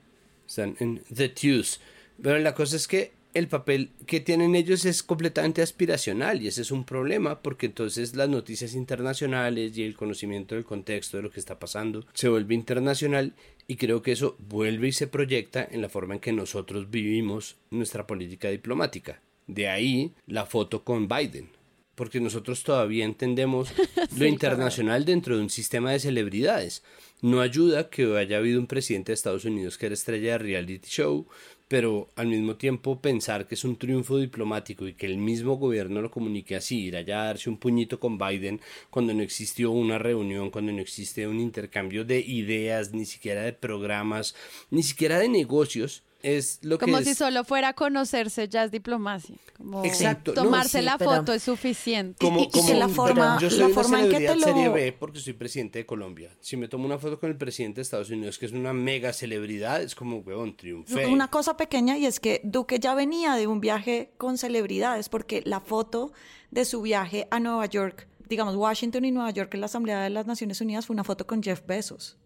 [0.47, 1.79] están en The Tuse,
[2.23, 6.63] pero la cosa es que el papel que tienen ellos es completamente aspiracional y ese
[6.63, 11.31] es un problema porque entonces las noticias internacionales y el conocimiento del contexto de lo
[11.31, 13.35] que está pasando se vuelve internacional
[13.69, 17.57] y creo que eso vuelve y se proyecta en la forma en que nosotros vivimos
[17.71, 19.21] nuestra política diplomática.
[19.47, 21.51] De ahí la foto con Biden,
[21.97, 23.71] porque nosotros todavía entendemos
[24.17, 26.85] lo internacional dentro de un sistema de celebridades.
[27.23, 30.87] No ayuda que haya habido un presidente de Estados Unidos que era estrella de reality
[30.89, 31.27] show,
[31.69, 36.01] pero al mismo tiempo pensar que es un triunfo diplomático y que el mismo gobierno
[36.01, 39.99] lo comunique así, ir allá a darse un puñito con Biden cuando no existió una
[39.99, 44.37] reunión, cuando no existe un intercambio de ideas, ni siquiera de programas,
[44.71, 49.37] ni siquiera de negocios, es lo como si solo fuera a conocerse ya es diplomacia.
[49.57, 50.35] Como Exacto.
[50.35, 52.17] Tomarse la foto es suficiente.
[52.21, 54.43] Como, y, que la forma, yo soy la forma en que te lo...
[54.43, 56.37] serie B porque soy presidente de Colombia.
[56.41, 59.13] Si me tomo una foto con el presidente de Estados Unidos, que es una mega
[59.13, 61.07] celebridad, es como, huevón, triunfé.
[61.07, 65.43] Una cosa pequeña y es que Duque ya venía de un viaje con celebridades porque
[65.45, 66.13] la foto
[66.51, 70.11] de su viaje a Nueva York, digamos, Washington y Nueva York en la Asamblea de
[70.11, 72.19] las Naciones Unidas fue una foto con Jeff Bezos.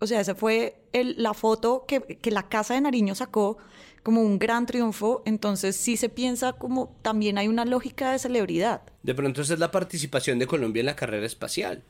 [0.00, 3.58] O sea, esa fue la foto que, la Casa de Nariño sacó
[4.02, 5.22] como un gran triunfo.
[5.26, 8.82] Entonces sí se piensa como también hay una lógica de celebridad.
[9.02, 11.82] De pronto esa es la participación de Colombia en la carrera espacial.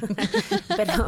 [0.76, 1.06] pero,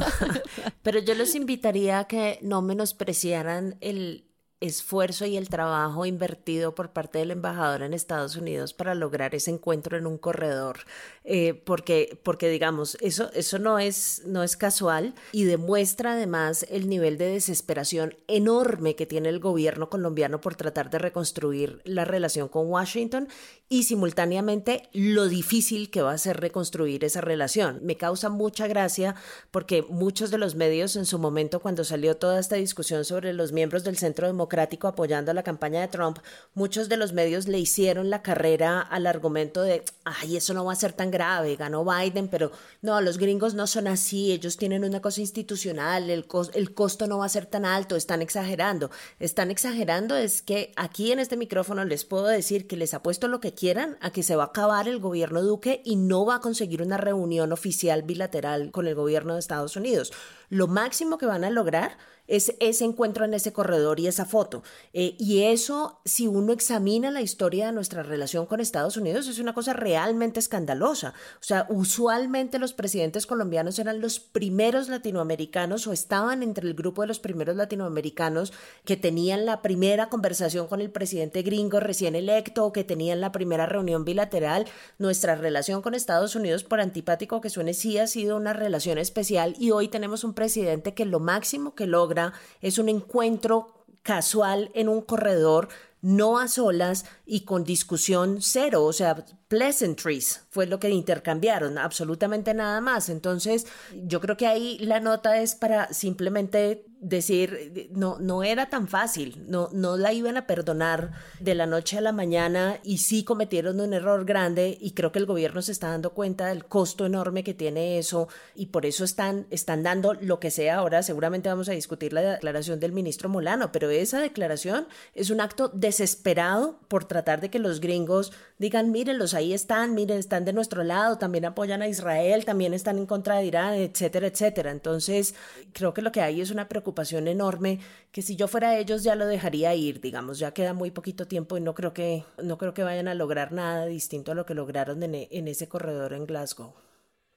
[0.82, 4.27] pero yo los invitaría a que no menospreciaran el,
[4.60, 9.52] esfuerzo y el trabajo invertido por parte del embajador en Estados Unidos para lograr ese
[9.52, 10.80] encuentro en un corredor,
[11.22, 16.88] eh, porque, porque digamos, eso, eso no, es, no es casual y demuestra además el
[16.88, 22.48] nivel de desesperación enorme que tiene el gobierno colombiano por tratar de reconstruir la relación
[22.48, 23.28] con Washington
[23.68, 27.78] y simultáneamente lo difícil que va a ser reconstruir esa relación.
[27.82, 29.14] Me causa mucha gracia
[29.52, 33.52] porque muchos de los medios en su momento cuando salió toda esta discusión sobre los
[33.52, 36.18] miembros del Centro Democrático democrático apoyando la campaña de Trump,
[36.54, 40.72] muchos de los medios le hicieron la carrera al argumento de, ay, eso no va
[40.72, 44.84] a ser tan grave, ganó Biden, pero no, los gringos no son así, ellos tienen
[44.84, 48.90] una cosa institucional, el, el costo no va a ser tan alto, están exagerando.
[49.20, 53.40] Están exagerando es que aquí en este micrófono les puedo decir que les apuesto lo
[53.40, 56.40] que quieran a que se va a acabar el gobierno Duque y no va a
[56.40, 60.12] conseguir una reunión oficial bilateral con el gobierno de Estados Unidos.
[60.48, 61.96] Lo máximo que van a lograr
[62.28, 64.62] es ese encuentro en ese corredor y esa foto.
[64.92, 69.38] Eh, y eso, si uno examina la historia de nuestra relación con Estados Unidos, es
[69.38, 71.14] una cosa realmente escandalosa.
[71.40, 77.00] O sea, usualmente los presidentes colombianos eran los primeros latinoamericanos o estaban entre el grupo
[77.00, 78.52] de los primeros latinoamericanos
[78.84, 83.32] que tenían la primera conversación con el presidente gringo recién electo o que tenían la
[83.32, 84.66] primera reunión bilateral.
[84.98, 89.54] Nuestra relación con Estados Unidos, por antipático que suene, sí ha sido una relación especial
[89.58, 94.88] y hoy tenemos un presidente que lo máximo que logra es un encuentro casual en
[94.88, 95.68] un corredor,
[96.00, 102.54] no a solas y con discusión cero, o sea, pleasantries fue lo que intercambiaron, absolutamente
[102.54, 103.08] nada más.
[103.08, 103.66] Entonces,
[104.04, 109.44] yo creo que ahí la nota es para simplemente decir, no, no era tan fácil,
[109.46, 113.80] no, no la iban a perdonar de la noche a la mañana y sí cometieron
[113.80, 117.44] un error grande y creo que el gobierno se está dando cuenta del costo enorme
[117.44, 121.68] que tiene eso y por eso están, están dando lo que sea ahora, seguramente vamos
[121.68, 127.04] a discutir la declaración del ministro Molano, pero esa declaración es un acto desesperado por
[127.04, 131.44] tratar de que los gringos digan, mírenlos, ahí están, miren, están de nuestro lado, también
[131.44, 134.70] apoyan a Israel, también están en contra de Irán, etcétera, etcétera.
[134.70, 135.34] Entonces,
[135.72, 137.80] creo que lo que hay es una preocupación enorme
[138.12, 141.56] que si yo fuera ellos ya lo dejaría ir, digamos, ya queda muy poquito tiempo
[141.56, 144.54] y no creo que, no creo que vayan a lograr nada distinto a lo que
[144.54, 146.74] lograron en, en ese corredor en Glasgow.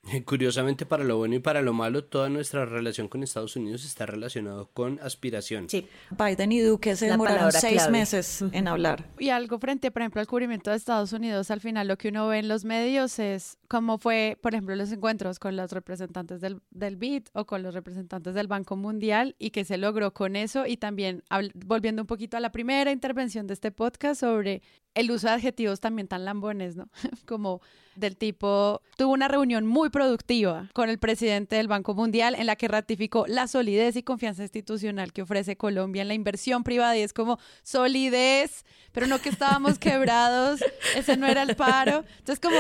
[0.25, 4.05] Curiosamente, para lo bueno y para lo malo, toda nuestra relación con Estados Unidos está
[4.05, 5.69] relacionado con aspiración.
[5.69, 5.87] Sí.
[6.09, 9.05] Biden y Duque se demoraron seis meses en hablar.
[9.19, 12.27] Y algo frente, por ejemplo, al cubrimiento de Estados Unidos, al final lo que uno
[12.27, 16.61] ve en los medios es cómo fue, por ejemplo, los encuentros con los representantes del,
[16.71, 20.65] del BID o con los representantes del Banco Mundial y que se logró con eso.
[20.65, 24.61] Y también, volviendo un poquito a la primera intervención de este podcast sobre
[24.93, 26.89] el uso de adjetivos también tan lambones, ¿no?
[27.25, 27.61] Como
[28.01, 32.57] del tipo tuvo una reunión muy productiva con el presidente del Banco Mundial en la
[32.57, 37.01] que ratificó la solidez y confianza institucional que ofrece Colombia en la inversión privada y
[37.01, 40.61] es como solidez, pero no que estábamos quebrados,
[40.95, 42.03] ese no era el paro.
[42.19, 42.57] Entonces como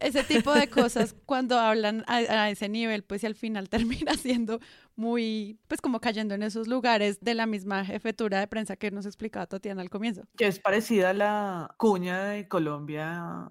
[0.00, 4.60] ese tipo de cosas cuando hablan a, ese nivel, pues y al final termina siendo
[4.96, 9.06] muy, pues como cayendo en esos lugares de la misma jefetura de prensa que nos
[9.06, 10.22] explicaba Tatiana al comienzo.
[10.36, 13.48] Que es parecida a la cuña de Colombia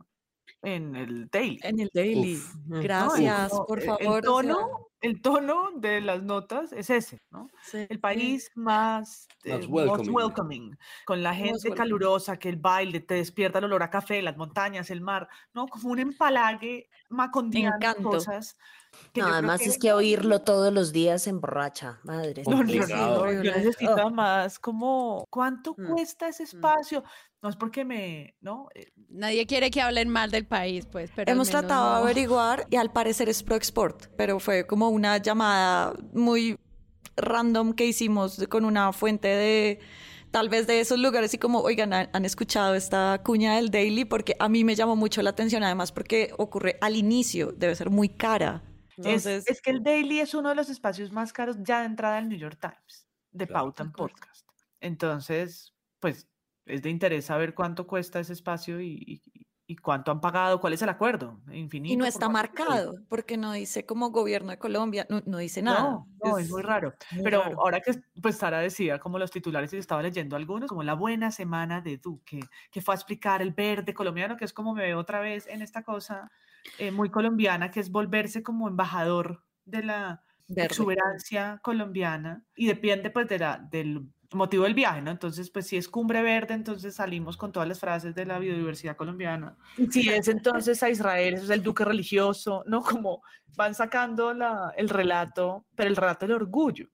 [0.62, 1.60] en el Daily.
[1.64, 2.42] En el Daily.
[2.66, 4.18] Gracias, por favor.
[4.18, 7.50] El tono, el tono de las notas es ese, ¿no?
[7.74, 10.78] el país más, eh, welcoming.
[11.06, 14.90] con la gente calurosa, que el baile te despierta el olor a café, las montañas,
[14.90, 15.68] el mar, ¿no?
[15.68, 18.58] Como un empalague macondiano cosas
[19.22, 22.44] además es que oírlo todos los días emborracha, madre.
[22.48, 26.62] No, yo necesito más como, ¿cuánto mm, cuesta ese mm.
[27.42, 28.68] No es porque me, ¿no?
[28.74, 32.78] Eh, Nadie quiere que hablen mal del país, pues, pero Hemos tratado de averiguar y
[32.78, 36.58] al parecer es pro export, pero fue como una llamada muy
[37.16, 39.80] random que hicimos con una fuente de
[40.32, 44.36] tal vez de esos lugares y como, oigan, han, escuchado esta cuña del Daily porque
[44.40, 48.10] a mí me llamó mucho la atención, además porque ocurre al inicio, debe ser muy
[48.10, 48.64] cara.
[48.98, 49.26] Es,
[49.62, 52.38] que el Daily es uno de los espacios más caros ya de entrada al New
[52.38, 54.48] York Times, de Pauta en Podcast.
[54.80, 56.28] Entonces, pues
[56.68, 59.22] es de interés saber cuánto cuesta ese espacio y,
[59.82, 61.42] cuánto han pagado, cuál es el acuerdo.
[61.52, 61.94] Infinito.
[61.94, 65.82] Y no está marcado, porque no dice como gobierno de Colombia, no, dice nada.
[65.82, 66.94] No, no, es, muy raro.
[67.22, 67.92] Pero ahora que
[68.22, 71.98] pues Sara decía como los titulares y estaba leyendo algunos, como la buena semana de
[71.98, 72.40] Duque,
[72.72, 75.62] que fue a explicar el verde colombiano, que es como me veo otra vez en
[75.62, 76.32] esta cosa
[76.80, 80.24] eh, muy colombiana, que es volverse como embajador de la
[80.56, 85.12] exuberancia colombiana y depende pues de la, del motivo del viaje, ¿no?
[85.12, 88.96] Entonces, pues si es cumbre verde, entonces salimos con todas las frases de la biodiversidad
[88.98, 89.56] colombiana.
[89.92, 92.82] Si es entonces a Israel, eso es el duque religioso, ¿no?
[92.82, 93.22] Como
[93.56, 96.88] van sacando la, el relato, pero el relato del orgullo,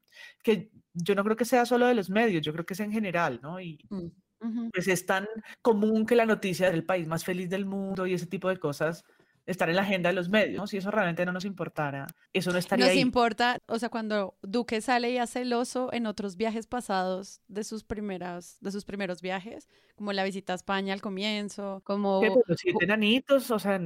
[0.44, 2.92] que yo no creo que sea solo de los medios, yo creo que es en
[2.92, 3.60] general, ¿no?
[3.60, 5.28] Y mm, pues es tan
[5.62, 9.04] común que la noticia del país más feliz del mundo y ese tipo de cosas
[9.46, 10.70] estar en la agenda de los medios.
[10.70, 14.82] Si eso realmente no nos importara, eso no estaría nos importa, o sea, cuando Duque
[14.82, 19.22] sale y hace el oso en otros viajes pasados de sus primeras, de sus primeros
[19.22, 23.80] viajes, como la visita a España al comienzo, como pues, los siete enanitos, o sea,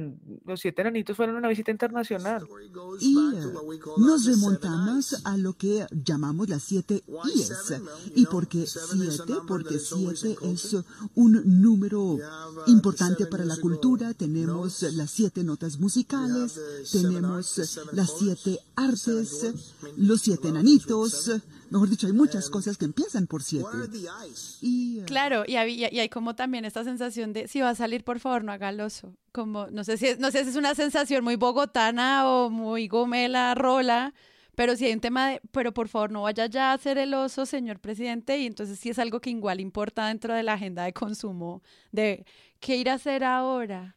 [0.44, 2.46] los siete enanitos fueron una visita internacional.
[3.00, 3.14] Y
[3.98, 7.04] nos remontamos a lo que llamamos las siete
[7.34, 7.82] IES.
[8.14, 9.34] ¿Y por qué siete?
[9.46, 10.76] Porque siete es
[11.14, 12.18] un número
[12.66, 14.14] importante para la cultura.
[14.14, 16.58] Tenemos las siete notas musicales,
[16.90, 19.46] tenemos las siete artes,
[19.96, 21.30] los siete enanitos,
[21.70, 23.68] mejor dicho, hay muchas cosas que empiezan por siete.
[24.60, 28.04] Y, claro, y hay, y hay, como también esta sensación de, si va a salir,
[28.04, 29.14] por favor, no haga oso.
[29.32, 33.54] Como, no sé si, no sé si es una sensación muy bogotana o muy gomela,
[33.54, 34.14] rola,
[34.54, 37.14] pero si hay un tema de, pero por favor no vaya ya a hacer el
[37.14, 40.84] oso, señor presidente, y entonces sí es algo que igual importa dentro de la agenda
[40.84, 41.62] de consumo,
[41.92, 42.24] de
[42.58, 43.96] qué ir a hacer ahora.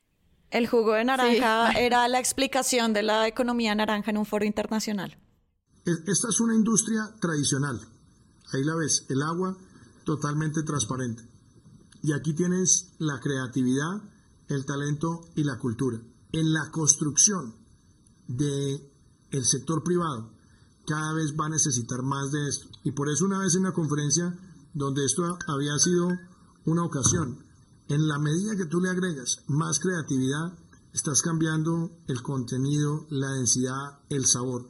[0.51, 5.17] El jugo de naranja era la explicación de la economía naranja en un foro internacional.
[5.85, 7.79] Esta es una industria tradicional.
[8.53, 9.57] Ahí la ves, el agua
[10.03, 11.27] totalmente transparente.
[12.03, 14.01] Y aquí tienes la creatividad,
[14.47, 15.99] el talento y la cultura.
[16.31, 17.55] En la construcción
[18.27, 18.81] del
[19.31, 20.31] el sector privado,
[20.85, 22.67] cada vez va a necesitar más de esto.
[22.83, 24.37] Y por eso una vez en una conferencia
[24.73, 26.09] donde esto había sido
[26.65, 27.39] una ocasión,
[27.87, 30.57] en la medida que tú le agregas más creatividad,
[30.93, 34.69] estás cambiando el contenido, la densidad, el sabor.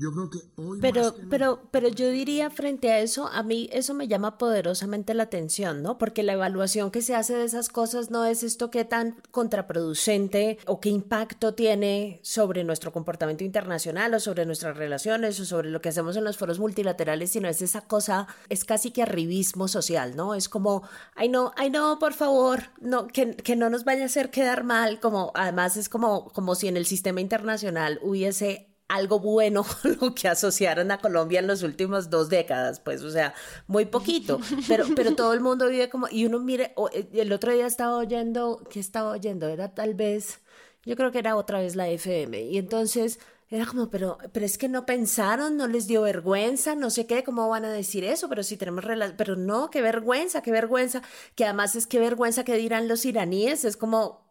[0.00, 3.94] Yo creo que hoy pero, pero, pero yo diría frente a eso, a mí eso
[3.94, 5.98] me llama poderosamente la atención, ¿no?
[5.98, 10.58] Porque la evaluación que se hace de esas cosas no es esto qué tan contraproducente
[10.66, 15.80] o qué impacto tiene sobre nuestro comportamiento internacional o sobre nuestras relaciones o sobre lo
[15.80, 20.14] que hacemos en los foros multilaterales, sino es esa cosa, es casi que arribismo social,
[20.14, 20.36] ¿no?
[20.36, 20.84] Es como,
[21.16, 24.62] ay no, ay no, por favor, no, que, que no nos vaya a hacer quedar
[24.62, 29.64] mal, como además es como, como si en el sistema internacional hubiese algo bueno
[30.00, 33.34] lo que asociaron a Colombia en las últimas dos décadas, pues, o sea,
[33.66, 37.52] muy poquito, pero, pero todo el mundo vive como, y uno mire, eh, el otro
[37.52, 39.48] día estaba oyendo, ¿qué estaba oyendo?
[39.48, 40.40] Era tal vez,
[40.84, 43.20] yo creo que era otra vez la FM, y entonces
[43.50, 47.24] era como, pero, pero es que no pensaron, no les dio vergüenza, no sé qué,
[47.24, 51.02] cómo van a decir eso, pero si tenemos relación, pero no, qué vergüenza, qué vergüenza,
[51.34, 54.28] que además es qué vergüenza que dirán los iraníes, es como,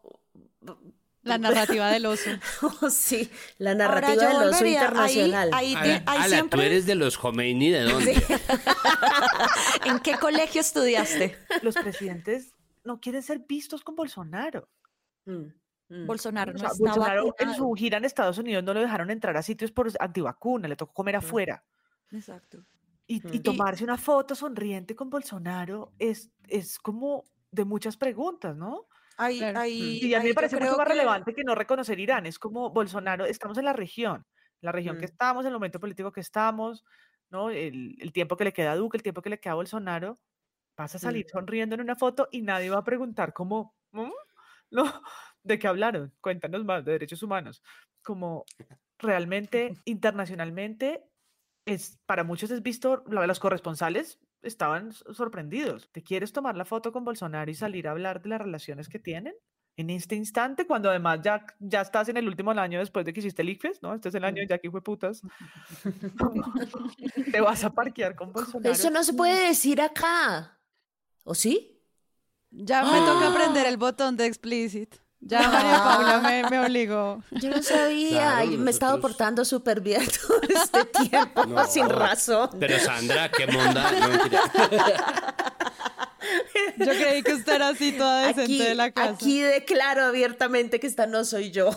[1.28, 2.30] la narrativa del oso.
[2.82, 5.50] Oh, sí, la narrativa del oso internacional.
[5.52, 5.74] Ahí,
[6.50, 8.22] tú eres de los Khomeini, ¿de dónde?
[9.84, 11.36] ¿En qué colegio estudiaste?
[11.62, 12.54] Los presidentes
[12.84, 14.68] no quieren ser vistos con Bolsonaro.
[15.24, 15.52] Mm.
[15.90, 16.06] Mm.
[16.06, 19.10] Bolsonaro no o sea, está Bolsonaro en su gira en Estados Unidos no lo dejaron
[19.10, 21.64] entrar a sitios por antivacuna, le tocó comer afuera.
[22.10, 22.64] Exacto.
[23.06, 28.87] Y, y tomarse una foto sonriente con Bolsonaro es, es como de muchas preguntas, ¿no?
[29.18, 29.50] Ahí,
[30.00, 32.26] y a mí me parece mucho más que- relevante que no reconocer Irán.
[32.26, 34.26] Es como Bolsonaro, estamos en la región,
[34.60, 35.06] la región que Mm.
[35.06, 36.84] estamos, el momento político que estamos,
[37.30, 37.50] ¿no?
[37.50, 40.20] El, el tiempo que le queda a Duque, el tiempo que le queda a Bolsonaro.
[40.78, 44.10] Vas a salir sonriendo en una foto y nadie va a preguntar como, "¿Mm?
[44.70, 45.02] ¿no?
[45.42, 46.14] ¿De qué hablaron?
[46.20, 47.62] Cuéntanos más de derechos humanos.
[48.04, 48.44] Como
[48.98, 51.04] realmente, internacionalmente,
[51.66, 55.90] es, para muchos es visto, los corresponsales estaban sorprendidos.
[55.92, 58.98] ¿Te quieres tomar la foto con Bolsonaro y salir a hablar de las relaciones que
[58.98, 59.34] tienen?
[59.76, 63.20] En este instante, cuando además ya, ya estás en el último año después de que
[63.20, 63.94] hiciste el ICFES, ¿no?
[63.94, 65.22] Este es el año ya que fue putas.
[67.32, 68.72] Te vas a parquear con Bolsonaro.
[68.72, 70.58] Eso no se puede decir acá.
[71.22, 71.80] ¿O sí?
[72.50, 74.96] Ya me toca aprender el botón de explicit.
[75.20, 77.22] Ya María Paula me, me obligó.
[77.32, 78.20] Yo no sabía.
[78.20, 81.66] Claro, y me he estado portando súper bien todo este tiempo, No.
[81.66, 82.50] sin razón.
[82.60, 83.90] Pero Sandra, qué monda.
[83.92, 84.08] No.
[86.78, 89.10] Yo creí que usted era así toda decente Aquí, de la casa.
[89.12, 91.70] aquí declaro abiertamente que esta no soy yo.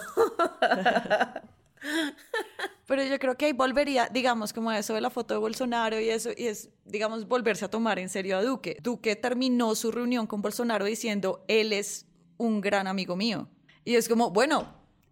[2.88, 6.10] Pero yo creo que ahí volvería, digamos, como eso de la foto de Bolsonaro y
[6.10, 8.78] eso, y es, digamos, volverse a tomar en serio a Duque.
[8.84, 12.06] Duque terminó su reunión con Bolsonaro diciendo, él es
[12.42, 13.48] un gran amigo mío.
[13.86, 14.68] Y es como, bueno,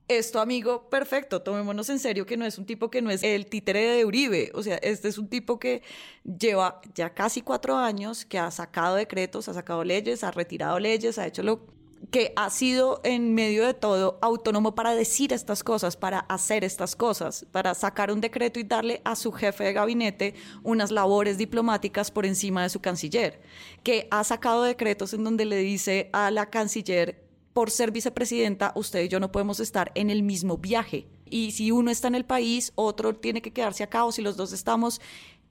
[0.07, 3.45] esto amigo, perfecto, tomémonos en serio que no es un tipo que no es el
[3.45, 4.51] títere de Uribe.
[4.55, 5.83] O sea, este es un tipo que
[6.23, 11.19] lleva ya casi cuatro años, que ha sacado decretos, ha sacado leyes, ha retirado leyes,
[11.19, 11.67] ha hecho lo
[12.11, 16.95] que ha sido en medio de todo autónomo para decir estas cosas, para hacer estas
[16.95, 20.33] cosas, para sacar un decreto y darle a su jefe de gabinete
[20.63, 23.41] unas labores diplomáticas por encima de su canciller,
[23.83, 29.03] que ha sacado decretos en donde le dice a la canciller, por ser vicepresidenta, usted
[29.03, 31.07] y yo no podemos estar en el mismo viaje.
[31.29, 34.37] Y si uno está en el país, otro tiene que quedarse acá, o si los
[34.37, 35.01] dos estamos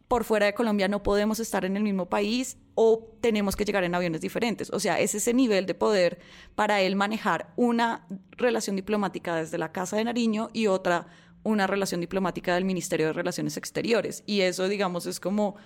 [0.08, 3.84] por fuera de Colombia no podemos estar en el mismo país o tenemos que llegar
[3.84, 4.70] en aviones diferentes.
[4.72, 6.18] O sea, es ese nivel de poder
[6.54, 11.06] para él manejar una relación diplomática desde la Casa de Nariño y otra
[11.42, 14.22] una relación diplomática del Ministerio de Relaciones Exteriores.
[14.26, 15.56] Y eso, digamos, es como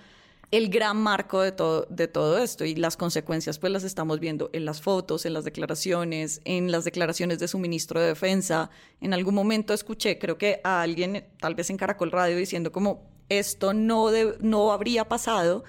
[0.51, 4.51] el gran marco de todo, de todo esto y las consecuencias pues las estamos viendo
[4.53, 8.69] en las fotos, en las declaraciones, en las declaraciones de su ministro de Defensa.
[9.01, 13.12] En algún momento escuché, creo que a alguien, tal vez en Caracol Radio, diciendo como
[13.39, 14.09] esto no,
[14.39, 15.63] no habría pasado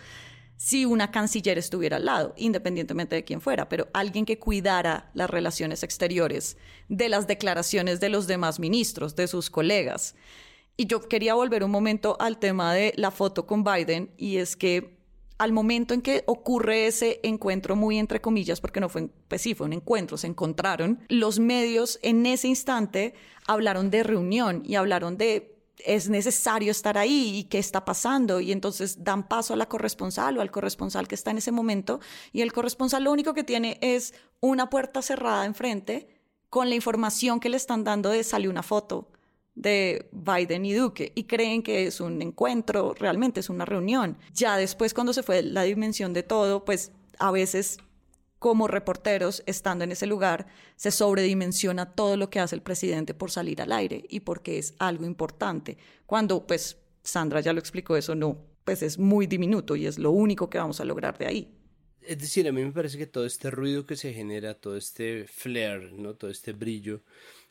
[0.56, 5.28] si una canciller estuviera al lado, independientemente de quién fuera, pero alguien que cuidara las
[5.28, 6.56] relaciones exteriores
[6.88, 10.14] de las declaraciones de los demás ministros, de sus colegas.
[10.76, 14.56] Y yo quería volver un momento al tema de la foto con Biden y es
[14.56, 14.94] que
[15.38, 19.54] al momento en que ocurre ese encuentro muy entre comillas, porque no fue, pues sí,
[19.54, 23.14] fue un encuentro, se encontraron, los medios en ese instante
[23.46, 28.40] hablaron de reunión y hablaron de es necesario estar ahí y qué está pasando.
[28.40, 32.00] Y entonces dan paso a la corresponsal o al corresponsal que está en ese momento.
[32.32, 36.08] Y el corresponsal lo único que tiene es una puerta cerrada enfrente
[36.50, 39.08] con la información que le están dando de salió una foto
[39.54, 41.12] de Biden y Duque.
[41.14, 44.18] Y creen que es un encuentro, realmente es una reunión.
[44.32, 47.78] Ya después cuando se fue la dimensión de todo, pues a veces
[48.44, 53.30] como reporteros, estando en ese lugar, se sobredimensiona todo lo que hace el presidente por
[53.30, 55.78] salir al aire y porque es algo importante.
[56.04, 60.10] Cuando, pues, Sandra ya lo explicó, eso no, pues es muy diminuto y es lo
[60.10, 61.54] único que vamos a lograr de ahí.
[62.02, 65.26] Es decir, a mí me parece que todo este ruido que se genera, todo este
[65.26, 66.12] flare, ¿no?
[66.12, 67.00] todo este brillo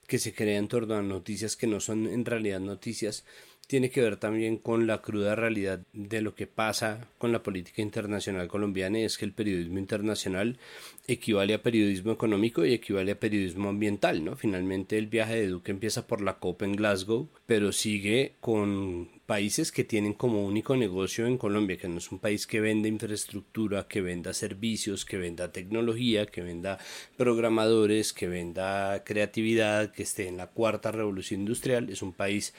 [0.05, 3.25] que se crea en torno a noticias que no son en realidad noticias,
[3.73, 7.81] tiene que ver también con la cruda realidad de lo que pasa con la política
[7.81, 10.59] internacional colombiana y es que el periodismo internacional
[11.07, 14.35] equivale a periodismo económico y equivale a periodismo ambiental, ¿no?
[14.35, 19.71] Finalmente el viaje de Duque empieza por la COP en Glasgow, pero sigue con países
[19.71, 23.87] que tienen como único negocio en Colombia, que no es un país que venda infraestructura,
[23.87, 26.77] que venda servicios, que venda tecnología, que venda
[27.17, 32.53] programadores, que venda creatividad, que esté en la cuarta revolución industrial, es un país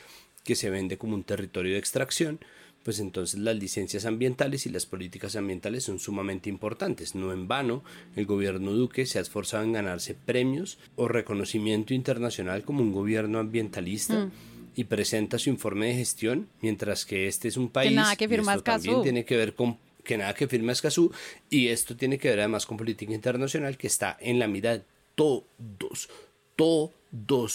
[0.45, 2.39] que se vende como un territorio de extracción,
[2.85, 7.15] pues entonces las licencias ambientales y las políticas ambientales son sumamente importantes.
[7.15, 7.83] No en vano,
[8.15, 13.39] el gobierno Duque se ha esforzado en ganarse premios o reconocimiento internacional como un gobierno
[13.39, 14.27] ambientalista.
[14.27, 14.33] Mm.
[14.77, 18.29] Y presenta su informe de gestión, mientras que este es un país nada que y
[18.29, 19.03] firma esto también Escazú.
[19.05, 21.13] tiene que ver con que nada que firma Escazú
[21.49, 24.83] y esto tiene que ver además con política internacional que está en la mira de
[25.15, 25.45] todos,
[26.57, 26.91] todos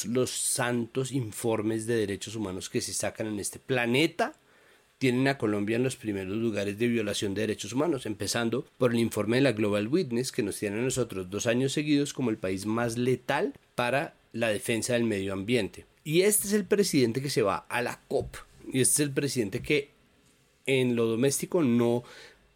[0.06, 4.34] los santos informes de derechos humanos que se sacan en este planeta
[5.00, 9.00] tienen a Colombia en los primeros lugares de violación de derechos humanos, empezando por el
[9.00, 12.38] informe de la Global Witness que nos tiene a nosotros dos años seguidos como el
[12.38, 15.86] país más letal para la defensa del medio ambiente.
[16.04, 18.36] Y este es el presidente que se va a la COP.
[18.72, 19.92] Y este es el presidente que
[20.66, 22.04] en lo doméstico no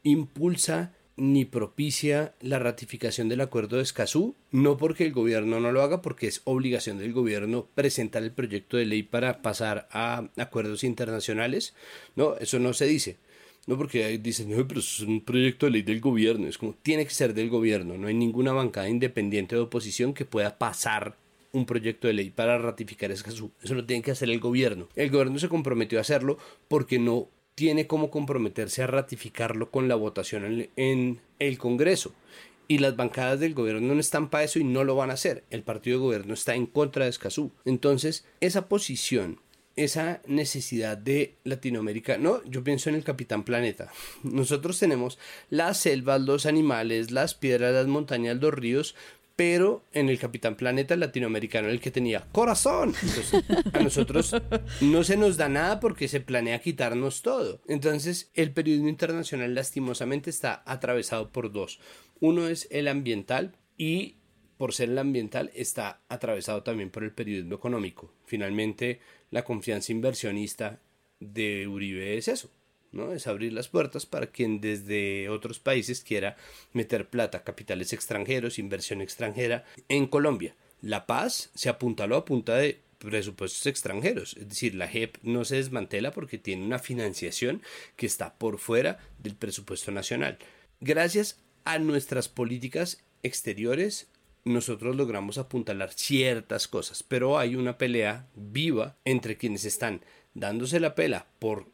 [0.03, 5.81] impulsa ni propicia la ratificación del acuerdo de Escazú, no porque el gobierno no lo
[5.81, 10.83] haga, porque es obligación del gobierno presentar el proyecto de ley para pasar a acuerdos
[10.83, 11.75] internacionales.
[12.15, 13.17] No, eso no se dice.
[13.65, 16.47] No porque dicen, no, pero es un proyecto de ley del gobierno.
[16.47, 17.97] Es como, tiene que ser del gobierno.
[17.97, 21.15] No hay ninguna bancada independiente de oposición que pueda pasar
[21.53, 23.51] un proyecto de ley para ratificar Escazú.
[23.61, 24.89] Eso lo tiene que hacer el gobierno.
[24.95, 26.37] El gobierno se comprometió a hacerlo
[26.67, 32.13] porque no tiene como comprometerse a ratificarlo con la votación en, el Congreso.
[32.67, 35.43] Y las bancadas del gobierno no están para eso y no lo van a hacer.
[35.49, 37.51] El partido de gobierno está en contra de Escazú.
[37.65, 39.39] Entonces, esa posición,
[39.75, 43.91] esa necesidad de Latinoamérica, no, yo pienso en el Capitán Planeta.
[44.23, 48.95] Nosotros tenemos las selvas, los animales, las piedras, las montañas, los ríos,
[49.35, 52.93] pero en el Capitán Planeta latinoamericano el que tenía corazón.
[53.01, 54.35] Entonces, a nosotros
[54.81, 57.61] no se nos da nada porque se planea quitarnos todo.
[57.67, 61.79] Entonces, el periodismo internacional lastimosamente está atravesado por dos.
[62.19, 64.17] Uno es el ambiental y
[64.57, 68.13] por ser el ambiental está atravesado también por el periodismo económico.
[68.25, 68.99] Finalmente,
[69.31, 70.79] la confianza inversionista
[71.19, 72.49] de Uribe es eso,
[72.93, 73.11] ¿no?
[73.11, 76.37] Es abrir las puertas para quien desde otros países quiera
[76.71, 80.55] meter plata, capitales extranjeros, inversión extranjera en Colombia.
[80.81, 85.57] La paz se apuntaló a punta de presupuestos extranjeros, es decir, la JEP no se
[85.57, 87.61] desmantela porque tiene una financiación
[87.97, 90.37] que está por fuera del presupuesto nacional.
[90.79, 94.07] Gracias a nuestras políticas exteriores
[94.45, 100.01] nosotros logramos apuntalar ciertas cosas, pero hay una pelea viva entre quienes están
[100.33, 101.67] dándose la pela por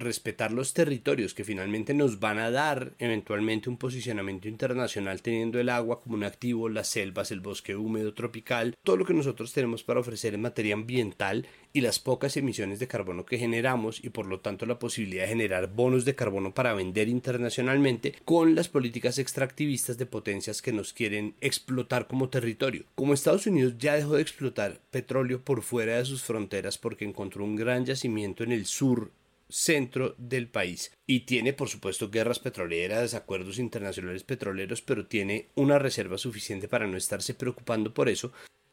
[0.00, 5.68] respetar los territorios que finalmente nos van a dar eventualmente un posicionamiento internacional teniendo el
[5.68, 9.82] agua como un activo, las selvas, el bosque húmedo tropical, todo lo que nosotros tenemos
[9.82, 14.26] para ofrecer en materia ambiental y las pocas emisiones de carbono que generamos y por
[14.26, 19.18] lo tanto la posibilidad de generar bonos de carbono para vender internacionalmente con las políticas
[19.18, 22.84] extractivistas de potencias que nos quieren explotar como territorio.
[22.94, 27.44] Como Estados Unidos ya dejó de explotar petróleo por fuera de sus fronteras porque encontró
[27.44, 29.10] un gran yacimiento en el sur
[29.48, 30.92] centro del país.
[31.06, 36.86] Y tiene por supuesto guerras petroleras, acuerdos internacionales petroleros, pero tiene una reserva suficiente para
[36.86, 38.32] no estarse preocupando por eso,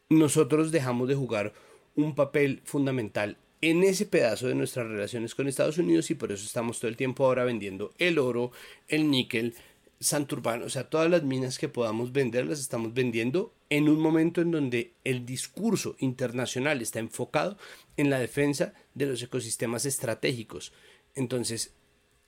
[0.09, 1.53] nosotros dejamos de jugar
[1.95, 6.45] un papel fundamental en ese pedazo de nuestras relaciones con Estados Unidos y por eso
[6.45, 8.51] estamos todo el tiempo ahora vendiendo el oro,
[8.87, 9.55] el níquel,
[9.99, 14.41] Santurbano, o sea, todas las minas que podamos vender las estamos vendiendo en un momento
[14.41, 17.57] en donde el discurso internacional está enfocado
[17.97, 20.71] en la defensa de los ecosistemas estratégicos.
[21.15, 21.73] Entonces,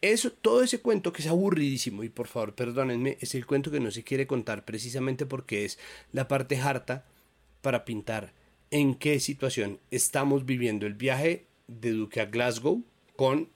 [0.01, 3.79] eso, todo ese cuento que es aburridísimo, y por favor, perdónenme, es el cuento que
[3.79, 5.79] no se quiere contar precisamente porque es
[6.11, 7.05] la parte harta
[7.61, 8.33] para pintar
[8.69, 12.83] en qué situación estamos viviendo el viaje de Duque a Glasgow
[13.15, 13.49] con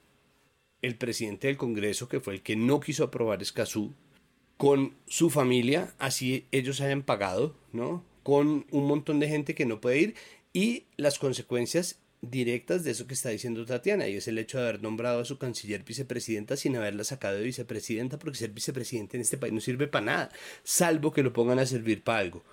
[0.82, 3.94] el presidente del Congreso, que fue el que no quiso aprobar Escazú,
[4.62, 8.04] con su familia, así ellos hayan pagado, ¿no?
[8.22, 10.14] Con un montón de gente que no puede ir
[10.52, 14.68] y las consecuencias directas de eso que está diciendo Tatiana, y es el hecho de
[14.68, 19.22] haber nombrado a su canciller vicepresidenta sin haberla sacado de vicepresidenta, porque ser vicepresidente en
[19.22, 20.30] este país no sirve para nada,
[20.62, 22.44] salvo que lo pongan a servir para algo.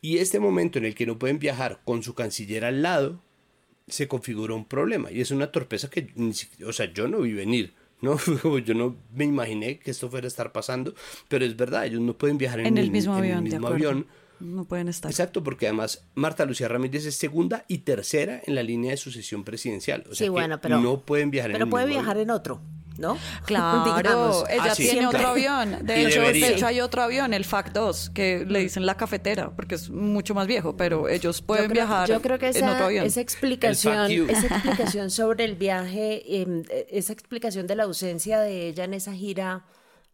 [0.00, 3.22] Y este momento en el que no pueden viajar con su canciller al lado,
[3.86, 6.08] se configuró un problema, y es una torpeza que,
[6.66, 7.72] o sea, yo no vi venir.
[8.00, 8.58] ¿no?
[8.58, 10.94] yo no me imaginé que esto fuera a estar pasando,
[11.28, 13.38] pero es verdad, ellos no pueden viajar en, el, mismo avión.
[13.38, 14.06] el mismo avión.
[14.38, 15.10] No pueden estar.
[15.10, 19.44] Exacto, porque además Marta Lucía Ramírez es segunda y tercera en la línea de sucesión
[19.44, 20.04] presidencial.
[20.10, 22.30] O sea sí, bueno, pero no pueden viajar pero en el puede mismo viajar avión.
[22.30, 22.60] en otro.
[22.98, 23.18] ¿No?
[23.44, 25.78] Claro, ella Ah, sí, tiene otro avión.
[25.82, 26.48] De hecho, debería.
[26.48, 29.90] de hecho, hay otro avión, el FAC 2, que le dicen la cafetera, porque es
[29.90, 32.84] mucho más viejo, pero ellos pueden yo creo, viajar yo creo que en otro esa,
[32.86, 33.06] avión.
[33.06, 38.84] esa explicación, esa explicación sobre el viaje, eh, esa explicación de la ausencia de ella
[38.84, 39.64] en esa gira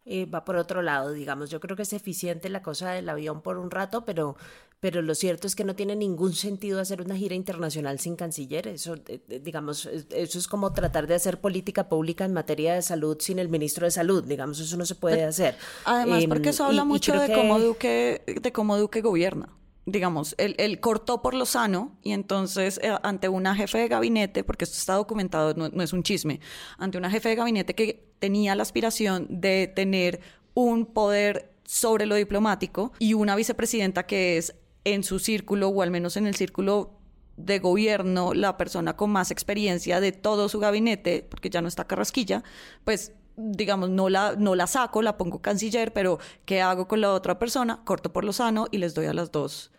[0.05, 1.49] eh, va por otro lado, digamos.
[1.49, 4.35] Yo creo que es eficiente la cosa del avión por un rato, pero,
[4.83, 8.67] pero lo cierto es que no tiene ningún sentido hacer una gira internacional sin canciller.
[8.67, 12.73] Eso, eh, eh, digamos, es- eso es como tratar de hacer política pública en materia
[12.73, 14.25] de salud sin el ministro de salud.
[14.25, 15.55] Digamos, eso no se puede hacer.
[15.85, 18.99] Además, Em, porque eso y- habla y mucho de que- cómo Duque, de cómo Duque
[18.99, 19.47] gobierna.
[19.85, 24.43] Digamos, él, él cortó por lo sano y entonces eh, ante una jefe de gabinete,
[24.43, 26.41] porque esto está documentado, no, no es un chisme,
[26.77, 30.19] ante una jefe de gabinete que tenía la aspiración de tener
[30.55, 34.53] un poder sobre lo diplomático y una vicepresidenta que es
[34.85, 36.91] en su círculo o al menos en el círculo
[37.37, 41.85] de gobierno la persona con más experiencia de todo su gabinete, porque ya no está
[41.85, 42.43] Carrasquilla,
[42.83, 47.11] pues digamos, no la, no la saco, la pongo canciller, pero ¿qué hago con la
[47.11, 47.81] otra persona?
[47.83, 49.71] Corto por lo sano y les doy a las dos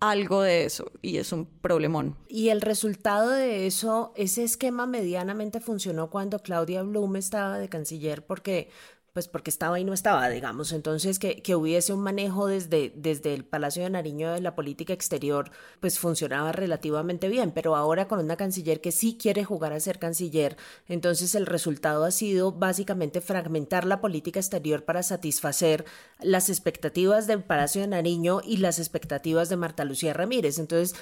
[0.00, 2.16] algo de eso y es un problemón.
[2.28, 8.24] Y el resultado de eso, ese esquema medianamente funcionó cuando Claudia Blum estaba de canciller
[8.24, 8.68] porque
[9.16, 10.72] pues porque estaba y no estaba, digamos.
[10.72, 14.92] Entonces, que, que, hubiese un manejo desde, desde el Palacio de Nariño de la política
[14.92, 15.50] exterior,
[15.80, 17.50] pues funcionaba relativamente bien.
[17.52, 22.04] Pero ahora con una canciller que sí quiere jugar a ser canciller, entonces el resultado
[22.04, 25.86] ha sido básicamente fragmentar la política exterior para satisfacer
[26.20, 30.58] las expectativas del Palacio de Nariño y las expectativas de Marta Lucía Ramírez.
[30.58, 30.94] Entonces,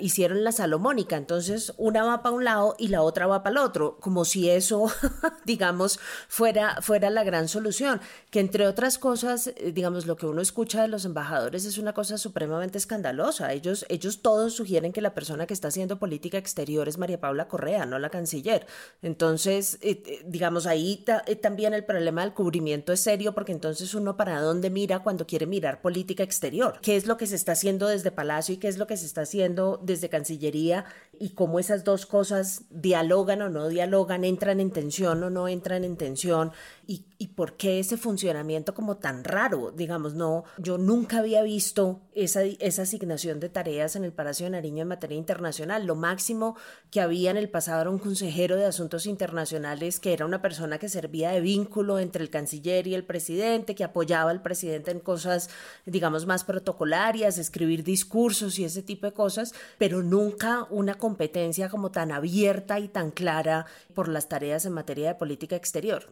[0.00, 1.16] hicieron la salomónica.
[1.16, 4.50] Entonces, una va para un lado y la otra va para el otro, como si
[4.50, 4.86] eso,
[5.44, 8.00] digamos, fuera, fuera la gran solución solución,
[8.30, 11.92] que entre otras cosas, eh, digamos, lo que uno escucha de los embajadores es una
[11.92, 13.52] cosa supremamente escandalosa.
[13.52, 17.48] Ellos, ellos todos sugieren que la persona que está haciendo política exterior es María Paula
[17.48, 18.66] Correa, no la canciller.
[19.02, 21.04] Entonces, eh, eh, digamos, ahí
[21.42, 25.46] también el problema del cubrimiento es serio porque entonces uno para dónde mira cuando quiere
[25.46, 26.78] mirar política exterior.
[26.80, 29.04] ¿Qué es lo que se está haciendo desde Palacio y qué es lo que se
[29.04, 30.86] está haciendo desde Cancillería
[31.18, 35.84] y cómo esas dos cosas dialogan o no dialogan, entran en tensión o no entran
[35.84, 36.52] en tensión
[36.86, 42.00] y, y por qué ese funcionamiento como tan raro, digamos, no, yo nunca había visto
[42.14, 45.86] esa, esa asignación de tareas en el Palacio de Nariño en materia internacional.
[45.86, 46.56] Lo máximo
[46.90, 50.78] que había en el pasado era un consejero de asuntos internacionales que era una persona
[50.78, 55.00] que servía de vínculo entre el canciller y el presidente, que apoyaba al presidente en
[55.00, 55.50] cosas,
[55.86, 61.90] digamos, más protocolarias, escribir discursos y ese tipo de cosas, pero nunca una competencia como
[61.90, 66.06] tan abierta y tan clara por las tareas en materia de política exterior.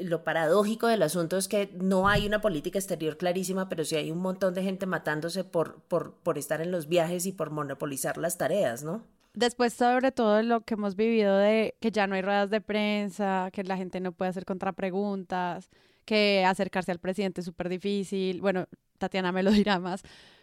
[0.00, 4.10] Lo paradójico del asunto es que no hay una política exterior clarísima, pero sí hay
[4.10, 8.18] un montón de gente matándose por, por, por estar en los viajes y por monopolizar
[8.18, 9.04] las tareas, ¿no?
[9.32, 13.50] Después, sobre todo lo que hemos vivido de que ya no hay ruedas de prensa,
[13.52, 15.70] que la gente no puede hacer contrapreguntas,
[16.04, 18.40] que acercarse al presidente es súper difícil.
[18.40, 18.66] Bueno,
[18.98, 20.02] Tatiana me lo dirá más.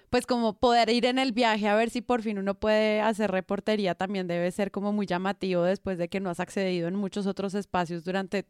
[0.10, 3.30] Pues como poder ir en el viaje a ver si por fin uno puede hacer
[3.30, 7.28] reportería también debe ser como muy llamativo después de que no has accedido en muchos
[7.28, 8.46] otros espacios durante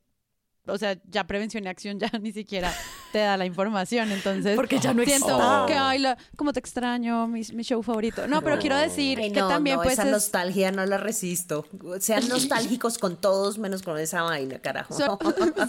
[0.68, 2.74] o sea, ya prevención y acción ya ni siquiera
[3.12, 6.04] te da la información, entonces porque ya no siento que ay,
[6.36, 8.28] como te extraño, mi, mi, show favorito.
[8.28, 11.66] No, pero quiero decir que también pues esa nostalgia no la resisto.
[12.00, 14.96] Sean nostálgicos con todos menos con esa vaina, carajo.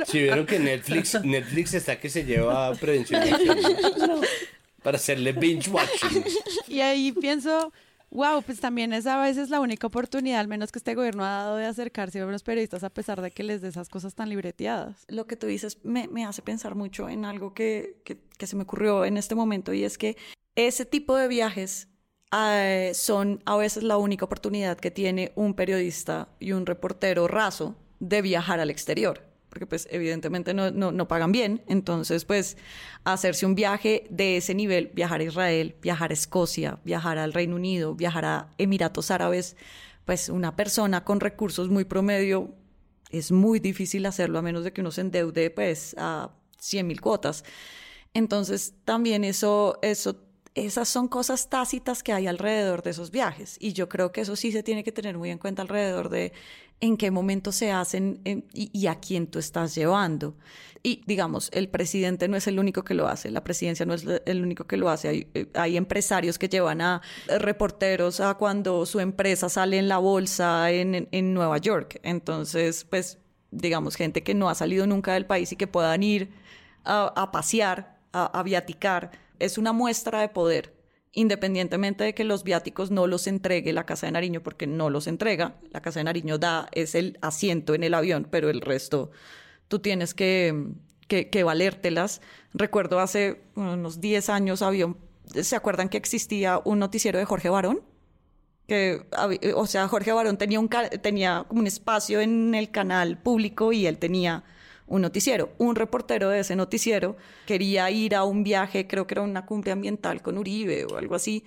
[0.07, 4.20] Si vieron que Netflix Netflix está que se lleva prevención y acción
[4.82, 6.24] para hacerle binge watching.
[6.66, 7.72] Y ahí pienso
[8.11, 11.43] Wow, pues también es a veces la única oportunidad, al menos que este gobierno ha
[11.43, 14.31] dado de acercarse a los periodistas a pesar de que les dé esas cosas tan
[14.31, 15.05] libreteadas.
[15.09, 18.03] Lo que tú dices me, hace pensar mucho en algo que,
[18.39, 20.17] se me ocurrió en este momento y es que
[20.55, 21.89] ese tipo de viajes
[22.33, 27.77] eh, son a veces la única oportunidad que tiene un periodista y un reportero raso
[28.01, 32.57] de viajar al exterior porque pues evidentemente no, no, no, pagan bien, entonces pues
[33.05, 37.57] hacerse un viaje de ese nivel, viajar a Israel, viajar a Escocia, viajar al Reino
[37.57, 39.57] Unido, viajar a Emiratos Árabes,
[40.05, 42.55] pues una persona con recursos muy promedio
[43.11, 47.01] es muy difícil hacerlo a menos de que uno se endeude pues a 100 mil
[47.01, 47.44] cuotas.
[48.14, 53.72] Entonces también eso, eso esas son cosas tácitas que hay alrededor de esos viajes y
[53.72, 56.32] yo creo que eso sí se tiene que tener muy en cuenta alrededor de
[56.81, 60.37] en qué momento se hacen eh, y, a quién tú estás llevando.
[60.83, 64.05] Y digamos, el presidente no es el único que lo hace, la presidencia no es
[64.24, 65.09] el único que lo hace.
[65.09, 69.99] Hay, eh, hay empresarios que llevan a reporteros a cuando su empresa sale en la
[69.99, 71.99] bolsa en, en, Nueva York.
[72.05, 73.18] Entonces, pues,
[73.51, 76.31] digamos, gente que no ha salido nunca del país y que puedan ir
[76.85, 80.78] a, pasear, a viaticar, es una muestra de poder
[81.13, 85.07] independientemente de que los viáticos no los entregue la Casa de Nariño, porque no los
[85.07, 89.11] entrega, la Casa de Nariño da, es el asiento en el avión, pero el resto
[89.69, 90.73] tú tienes que,
[91.09, 92.21] que, valértelas.
[92.53, 94.95] Recuerdo hace unos 10 años había,
[95.43, 97.83] ¿se acuerdan que existía un noticiero de Jorge Barón?
[98.67, 99.07] Que,
[99.55, 103.99] o sea, Jorge Barón tenía, un, tenía un espacio en el canal público y él
[103.99, 104.45] tenía
[104.89, 105.51] un noticiero.
[105.59, 107.16] Un reportero de ese noticiero
[107.47, 111.14] quería ir a un viaje, creo que era una cumbre ambiental con Uribe o algo
[111.14, 111.45] así,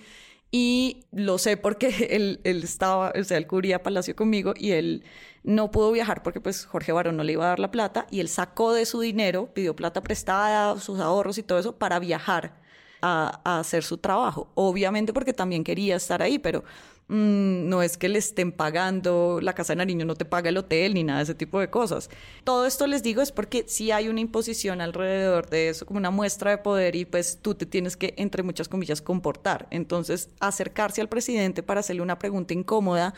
[0.52, 5.04] y lo sé porque él, estaba, o sea, él cubría Palacio conmigo y él
[5.44, 8.20] no pudo viajar porque pues Jorge Barón no le iba a dar la plata y
[8.20, 12.60] él sacó de su dinero, pidió plata prestada, sus ahorros y todo eso para viajar
[13.04, 14.52] a hacer su trabajo.
[14.54, 16.64] Obviamente porque también quería estar ahí, pero
[17.12, 20.56] Mm, no es que le estén pagando, la Casa de Nariño no te paga el
[20.56, 22.10] hotel ni nada de ese tipo de cosas.
[22.46, 26.10] Todo esto les digo es porque sí hay una imposición alrededor de eso, como una
[26.10, 29.68] muestra de poder y pues tú te tienes que, entre muchas comillas, comportar.
[29.72, 33.14] Entonces, acercarse al presidente para hacerle una pregunta incómoda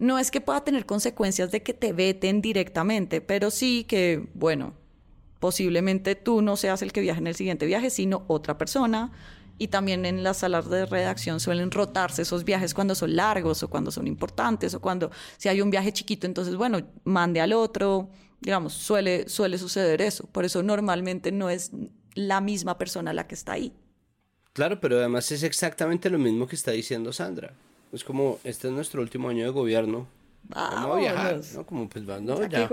[0.00, 4.74] no es que pueda tener consecuencias de que te veten directamente, pero sí que, bueno,
[5.38, 9.12] posiblemente tú no seas el que viaje en el siguiente viaje, sino otra persona
[9.58, 13.68] y también en las salas de redacción suelen rotarse esos viajes cuando son largos o
[13.68, 18.08] cuando son importantes o cuando si hay un viaje chiquito, entonces bueno, mande al otro,
[18.40, 20.26] digamos, suele, suele suceder eso.
[20.26, 21.72] Por eso normalmente no es
[22.14, 23.72] la misma persona la que está ahí.
[24.52, 27.52] Claro, pero además es exactamente lo mismo que está diciendo Sandra.
[27.92, 30.06] Es como, este es nuestro último año de gobierno.
[30.48, 31.66] Vamos a viajar, ¿no?
[31.66, 32.68] Como pues, no, ya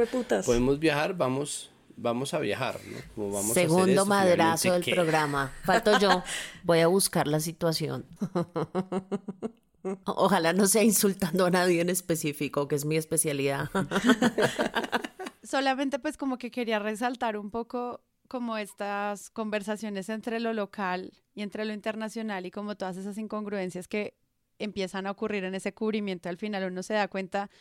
[0.46, 2.80] podemos viajar, vamos vamos a viajar,
[3.16, 3.32] ¿no?
[3.32, 5.52] vamos Segundo a madrazo del programa.
[5.64, 6.24] Falto yo.
[6.64, 8.06] Voy a buscar la situación.
[10.06, 13.70] Ojalá no sea insultando a nadie en específico, que es mi especialidad.
[15.44, 21.44] Solamente pues como que quería resaltar un poco como estas conversaciones entre lo local y
[21.44, 24.16] entre lo internacional y como todas esas incongruencias que
[24.58, 27.52] empiezan a ocurrir en ese cubrimiento, al final uno se da cuenta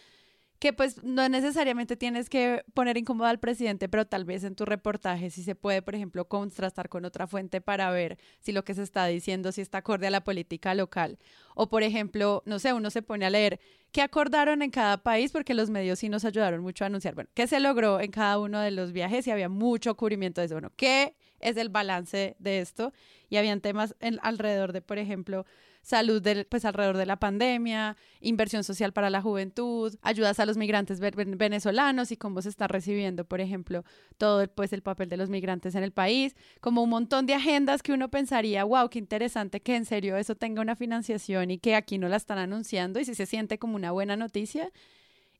[0.64, 4.64] que pues no necesariamente tienes que poner incómoda al presidente, pero tal vez en tu
[4.64, 8.72] reportaje si se puede, por ejemplo, contrastar con otra fuente para ver si lo que
[8.72, 11.18] se está diciendo si está acorde a la política local.
[11.54, 13.60] O por ejemplo, no sé, uno se pone a leer
[13.92, 17.28] qué acordaron en cada país porque los medios sí nos ayudaron mucho a anunciar, bueno,
[17.34, 20.54] qué se logró en cada uno de los viajes y había mucho cubrimiento de eso,
[20.54, 22.92] bueno, qué es el balance de esto
[23.28, 25.46] y habían temas alrededor de, por ejemplo,
[25.84, 30.56] salud del, pues alrededor de la pandemia, inversión social para la juventud, ayudas a los
[30.56, 33.84] migrantes venezolanos y cómo se está recibiendo, por ejemplo,
[34.16, 37.82] todo pues el papel de los migrantes en el país, como un montón de agendas
[37.82, 41.74] que uno pensaría, wow, qué interesante que en serio eso tenga una financiación y que
[41.74, 44.72] aquí no la están anunciando y si se siente como una buena noticia.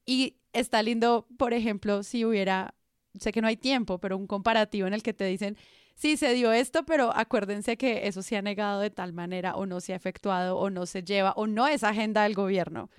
[0.05, 2.75] Y está lindo, por ejemplo, si hubiera,
[3.19, 5.57] sé que no hay tiempo, pero un comparativo en el que te dicen,
[5.95, 9.67] sí se dio esto, pero acuérdense que eso se ha negado de tal manera o
[9.67, 12.91] no se ha efectuado o no se lleva o no es agenda del gobierno,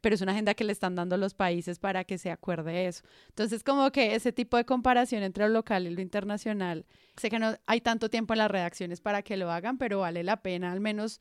[0.00, 3.02] pero es una agenda que le están dando los países para que se acuerde eso.
[3.28, 6.86] Entonces, como que ese tipo de comparación entre lo local y lo internacional,
[7.16, 10.24] sé que no hay tanto tiempo en las redacciones para que lo hagan, pero vale
[10.24, 11.20] la pena, al menos,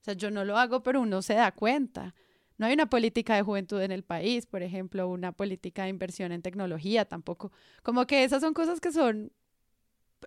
[0.00, 2.14] o sea, yo no lo hago, pero uno se da cuenta.
[2.56, 6.30] No hay una política de juventud en el país, por ejemplo, una política de inversión
[6.30, 7.50] en tecnología tampoco.
[7.82, 9.32] Como que esas son cosas que son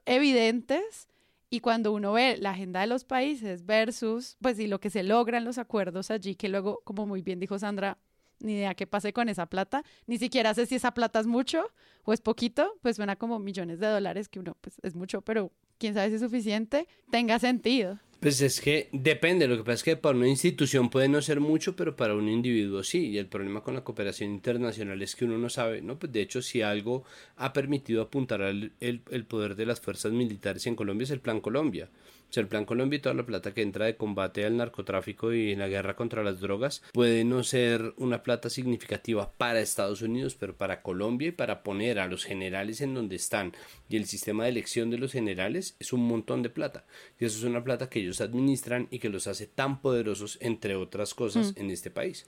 [0.05, 1.07] evidentes
[1.49, 5.03] y cuando uno ve la agenda de los países versus, pues, y lo que se
[5.03, 7.97] logra en los acuerdos allí, que luego, como muy bien dijo Sandra,
[8.39, 11.71] ni idea qué pase con esa plata, ni siquiera sé si esa plata es mucho
[12.03, 15.51] o es poquito, pues suena como millones de dólares, que uno, pues, es mucho, pero
[15.77, 17.99] quién sabe si es suficiente, tenga sentido.
[18.20, 21.39] Pues es que depende, lo que pasa es que para una institución puede no ser
[21.39, 25.26] mucho, pero para un individuo sí, y el problema con la cooperación internacional es que
[25.26, 25.99] uno no sabe, ¿no?
[25.99, 27.03] Pues de hecho si algo
[27.36, 31.20] ha permitido apuntar al el, el poder de las fuerzas militares en Colombia es el
[31.20, 31.89] Plan Colombia.
[32.30, 35.34] O sea, el Plan Colombia y toda la plata que entra de combate al narcotráfico
[35.34, 40.01] y en la guerra contra las drogas puede no ser una plata significativa para Estados
[40.01, 43.53] Unidos, pero para Colombia y para poner a los generales en donde están
[43.89, 46.86] y el sistema de elección de los generales es un montón de plata.
[47.19, 50.75] Y eso es una plata que ellos administran y que los hace tan poderosos, entre
[50.75, 51.61] otras cosas, mm.
[51.61, 52.25] en este país.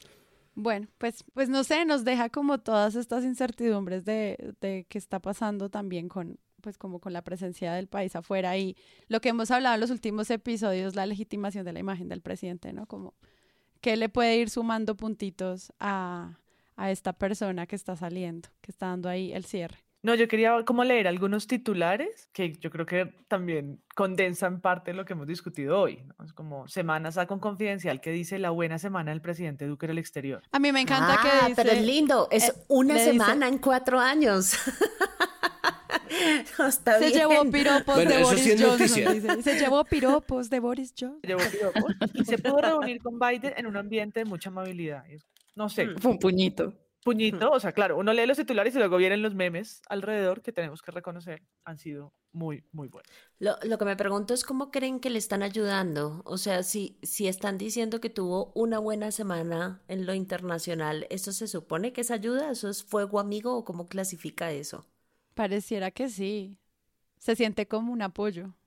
[0.56, 5.20] Bueno, pues, pues no sé, nos deja como todas estas incertidumbres de, de qué está
[5.20, 8.76] pasando también con, pues como con la presencia del país afuera y
[9.07, 12.74] lo que hemos hablado en los últimos episodios, la legitimación de la imagen del presidente,
[12.74, 12.86] ¿no?
[12.86, 13.14] Como
[13.82, 16.39] que le puede ir sumando puntitos a,
[16.76, 19.80] a esta persona que está saliendo, que está dando ahí el cierre.
[20.01, 24.97] No, yo quería como leer algunos titulares que yo creo que también condensan parte de
[24.97, 26.01] lo que hemos discutido hoy.
[26.24, 29.91] Es como Semana saca un confidencial que dice la buena semana del presidente Duque en
[29.91, 30.41] el exterior.
[30.53, 31.62] A mí me encanta que ah, dice...
[31.62, 34.53] pero es lindo, es eh, una semana en cuatro años.
[37.00, 39.44] se llevó piropos de Boris Johnson.
[39.44, 41.20] Se llevó piropos de Boris Johnson.
[41.22, 45.04] Se llevó piropos y se pudo reunir con Biden en un ambiente de mucha amabilidad.
[45.56, 45.88] No sé.
[45.88, 45.98] Mm.
[45.98, 46.74] Fue un puñito.
[47.04, 50.52] Puñito, o sea, claro, uno lee los titulares y luego vienen los memes alrededor que
[50.52, 53.10] tenemos que reconocer han sido muy, muy buenos.
[53.40, 56.22] Lo, lo, que me pregunto es cómo creen que le están ayudando.
[56.26, 61.32] O sea, si, si están diciendo que tuvo una buena semana en lo internacional, ¿eso
[61.32, 62.52] se supone que es ayuda?
[62.52, 64.86] ¿Eso es fuego amigo o cómo clasifica eso?
[65.40, 66.58] Pareciera que sí.
[67.18, 68.58] Se siente como un apoyo.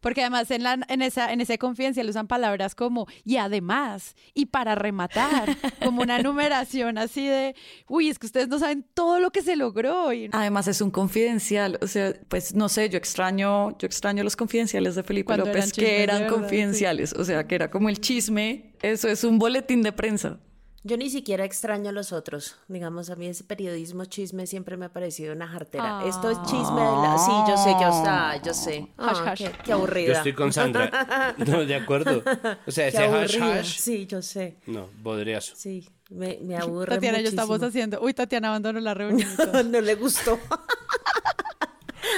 [0.00, 4.46] Porque además en, la, en, esa, en ese confidencial usan palabras como y además y
[4.46, 7.54] para rematar, como una numeración así de,
[7.86, 10.12] uy, es que ustedes no saben todo lo que se logró.
[10.12, 10.28] Y...
[10.32, 14.96] Además es un confidencial, o sea, pues no sé, yo extraño, yo extraño los confidenciales
[14.96, 19.22] de Felipe López que eran confidenciales, o sea, que era como el chisme, eso es
[19.22, 20.40] un boletín de prensa.
[20.86, 22.54] Yo ni siquiera extraño a los otros.
[22.68, 26.06] Digamos, a mí ese periodismo chisme siempre me ha parecido una jartera.
[26.06, 27.18] Esto es chisme de la...
[27.18, 28.86] Sí, yo sé, yo, ah, yo sé.
[28.96, 30.06] Ah, qué, qué, aburrida.
[30.06, 31.34] Yo estoy con Sandra.
[31.44, 32.22] No, de acuerdo.
[32.66, 33.78] O sea, ese hash hash...
[33.80, 34.58] Sí, yo sé.
[34.66, 35.54] No, bodriazo.
[35.56, 38.00] Sí, me, me aburre Tatiana, yo estamos haciendo...
[38.00, 39.28] Uy, Tatiana abandonó la reunión.
[39.72, 40.38] no le gustó.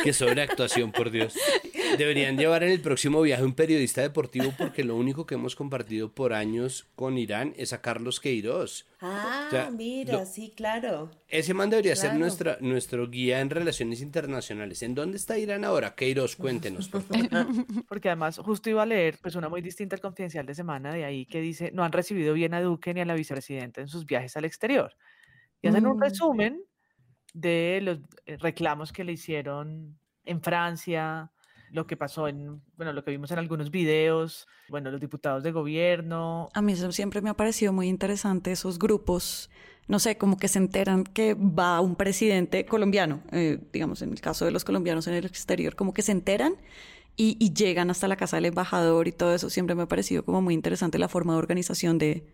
[0.05, 1.35] Qué sobreactuación, por Dios.
[1.97, 6.13] deberían llevar en el próximo viaje un periodista deportivo porque lo único que hemos compartido
[6.13, 8.87] por años con Irán es a Carlos Queiroz.
[9.01, 11.11] Ah, mira, sí, claro.
[11.29, 14.83] Ese man debería ser nuestra, nuestro guía en relaciones internacionales.
[14.83, 15.95] ¿En dónde está Irán ahora?
[15.95, 17.29] Queiroz, cuéntenos, por favor.
[17.89, 21.05] Porque además, justo iba a leer pues una muy distinta al confidencial de semana de
[21.05, 24.05] ahí que dice, no han recibido bien a Duque ni a la vicepresidenta en sus
[24.07, 24.95] viajes al exterior.
[25.63, 26.03] Y hacen un Mm.
[26.03, 26.63] resumen
[27.41, 31.31] de los eh, reclamos que le hicieron en Francia,
[31.71, 35.53] lo que pasó en, bueno, lo que vimos en algunos videos, bueno, los diputados de
[35.53, 36.49] gobierno.
[36.55, 39.51] A mí eso siempre me ha parecido muy interesante, esos grupos,
[39.87, 44.21] no sé, como que se enteran que va un presidente colombiano, eh, digamos, en el
[44.21, 46.55] caso de los colombianos en el exterior, como que se enteran
[47.17, 49.51] y, llegan hasta la casa del embajador y todo eso.
[49.51, 52.25] Siempre me ha parecido como muy interesante la forma de organización de,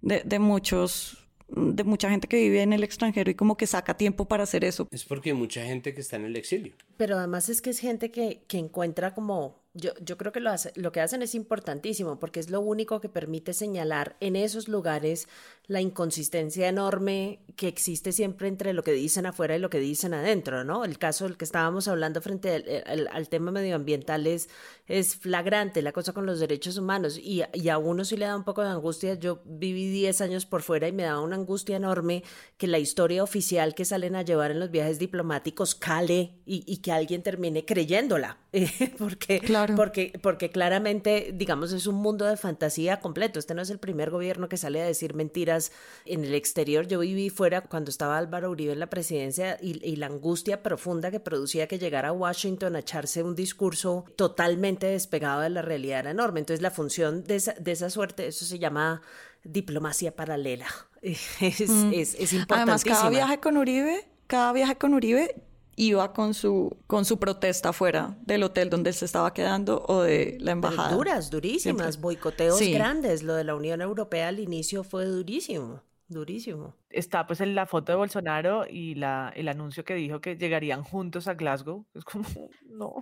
[0.00, 4.26] de muchos de mucha gente que vive en el extranjero y como que saca tiempo
[4.26, 4.86] para hacer eso.
[4.90, 6.74] Es porque hay mucha gente que está en el exilio.
[6.96, 10.50] Pero además es que es gente que, que encuentra como, yo, yo creo que lo,
[10.50, 14.68] hace, lo que hacen es importantísimo porque es lo único que permite señalar en esos
[14.68, 15.28] lugares
[15.66, 20.14] la inconsistencia enorme que existe siempre entre lo que dicen afuera y lo que dicen
[20.14, 20.84] adentro, ¿no?
[20.84, 24.48] El caso del que estábamos hablando frente al, al tema medioambiental es,
[24.86, 28.36] es flagrante, la cosa con los derechos humanos y, y, a uno sí le da
[28.36, 29.14] un poco de angustia.
[29.14, 32.24] Yo viví 10 años por fuera y me daba una angustia enorme
[32.56, 36.78] que la historia oficial que salen a llevar en los viajes diplomáticos cale y, y
[36.78, 38.38] que alguien termine creyéndola,
[38.98, 39.74] porque, claro.
[39.76, 43.38] porque, porque claramente, digamos, es un mundo de fantasía completo.
[43.38, 45.70] Este no es el primer gobierno que sale a decir mentiras
[46.06, 46.86] en el exterior.
[46.86, 51.10] Yo viví fuera cuando estaba Álvaro Uribe en la presidencia y, y la angustia profunda
[51.10, 56.00] que producía que llegara a Washington a echarse un discurso totalmente despegado de la realidad
[56.00, 56.40] era enorme.
[56.40, 59.02] Entonces la función de esa, de esa suerte, eso se llama
[59.44, 60.66] diplomacia paralela.
[61.00, 61.92] Es, mm.
[61.94, 62.62] es, es importantísima.
[62.62, 65.36] Además, cada viaje con Uribe, cada viaje con Uribe
[65.78, 70.02] iba con su, con su protesta fuera del hotel donde él se estaba quedando o
[70.02, 70.88] de la embajada.
[70.88, 72.02] Pero duras, durísimas, Siempre.
[72.02, 72.72] boicoteos sí.
[72.72, 73.22] grandes.
[73.22, 75.80] Lo de la Unión Europea al inicio fue durísimo.
[76.08, 76.74] Durísimo.
[76.90, 80.82] Está pues en la foto de Bolsonaro y la, el anuncio que dijo que llegarían
[80.82, 81.86] juntos a Glasgow.
[81.94, 82.26] Es como,
[82.66, 82.94] no,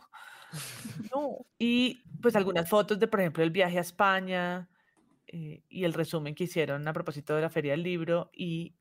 [1.15, 1.47] no.
[1.59, 4.69] Y pues algunas fotos de, por ejemplo, el viaje a España
[5.29, 8.75] eh, y el resumen que hicieron a propósito de la Feria del Libro y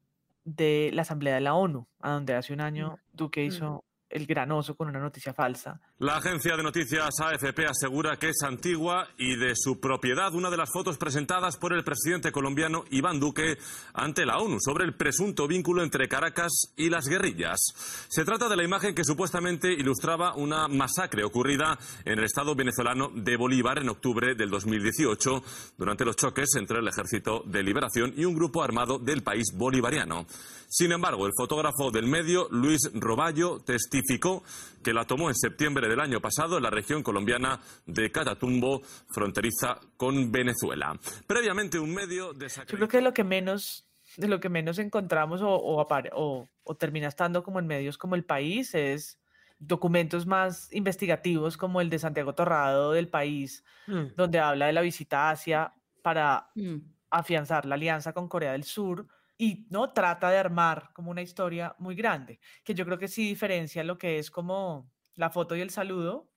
[0.45, 3.83] de la Asamblea de la ONU, a donde hace un año Duque hizo
[4.15, 5.79] el gran oso con una noticia falsa.
[5.99, 10.55] La agencia de noticias AFP asegura que es antigua y de su propiedad una de
[10.55, 13.57] las fotos presentadas por el presidente colombiano Iván Duque
[13.93, 17.59] ante la ONU sobre el presunto vínculo entre Caracas y las guerrillas.
[18.07, 23.09] Se trata de la imagen que supuestamente ilustraba una masacre ocurrida en el estado venezolano
[23.13, 25.43] de Bolívar en octubre del 2018
[25.77, 30.25] durante los choques entre el Ejército de Liberación y un grupo armado del país bolivariano.
[30.67, 34.43] Sin embargo, el fotógrafo del medio, Luis Roballo, testificó
[34.83, 39.79] que la tomó en septiembre del año pasado en la región colombiana de Catatumbo, fronteriza
[39.97, 40.99] con Venezuela.
[41.27, 42.71] Previamente, un medio desacreditó...
[42.73, 43.87] Yo creo que lo que menos,
[44.17, 48.15] de lo que menos encontramos o, o, o, o termina estando como en medios como
[48.15, 49.19] El País es
[49.57, 54.15] documentos más investigativos como el de Santiago Torrado del País, mm.
[54.15, 56.75] donde habla de la visita a Asia para mm.
[57.09, 59.07] afianzar la alianza con Corea del Sur
[59.37, 63.27] y no trata de armar como una historia muy grande, que yo creo que sí
[63.27, 66.29] diferencia lo que es como la foto y el saludo,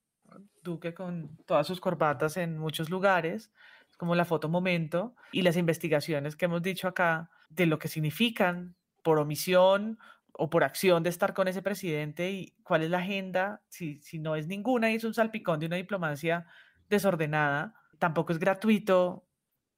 [0.62, 3.50] Duque con todas sus corbatas en muchos lugares,
[3.96, 8.76] como la foto momento, y las investigaciones que hemos dicho acá de lo que significan
[9.02, 9.98] por omisión
[10.32, 14.18] o por acción de estar con ese presidente y cuál es la agenda, si, si
[14.18, 16.46] no es ninguna y es un salpicón de una diplomacia
[16.88, 19.27] desordenada, tampoco es gratuito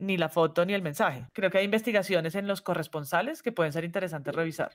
[0.01, 1.27] ni la foto ni el mensaje.
[1.33, 4.73] Creo que hay investigaciones en los corresponsales que pueden ser interesantes revisar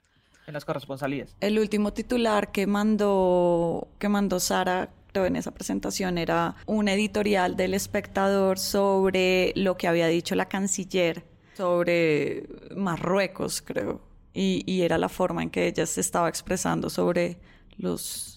[0.47, 1.35] en las corresponsalías.
[1.41, 7.55] El último titular que mandó que mandó Sara creo en esa presentación era un editorial
[7.55, 11.23] del espectador sobre lo que había dicho la canciller
[11.55, 12.43] sobre
[12.75, 14.01] Marruecos, creo.
[14.33, 17.37] Y, y era la forma en que ella se estaba expresando sobre
[17.77, 18.34] los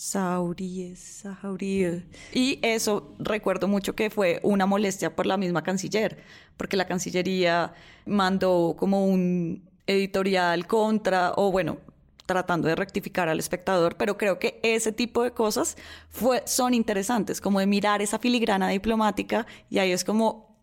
[0.00, 2.04] sauríes, sauríes.
[2.32, 6.24] Y eso recuerdo mucho que fue una molestia por la misma canciller,
[6.56, 7.74] porque la Cancillería
[8.06, 11.76] mandó como un editorial contra, o bueno,
[12.24, 15.76] tratando de rectificar al espectador, pero creo que ese tipo de cosas
[16.08, 20.56] fue, son interesantes, como de mirar esa filigrana diplomática y ahí es como,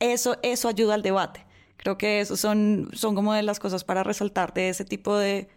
[0.00, 1.46] eso, eso ayuda al debate.
[1.76, 5.48] Creo que eso son, son como de las cosas para resaltar de ese tipo de,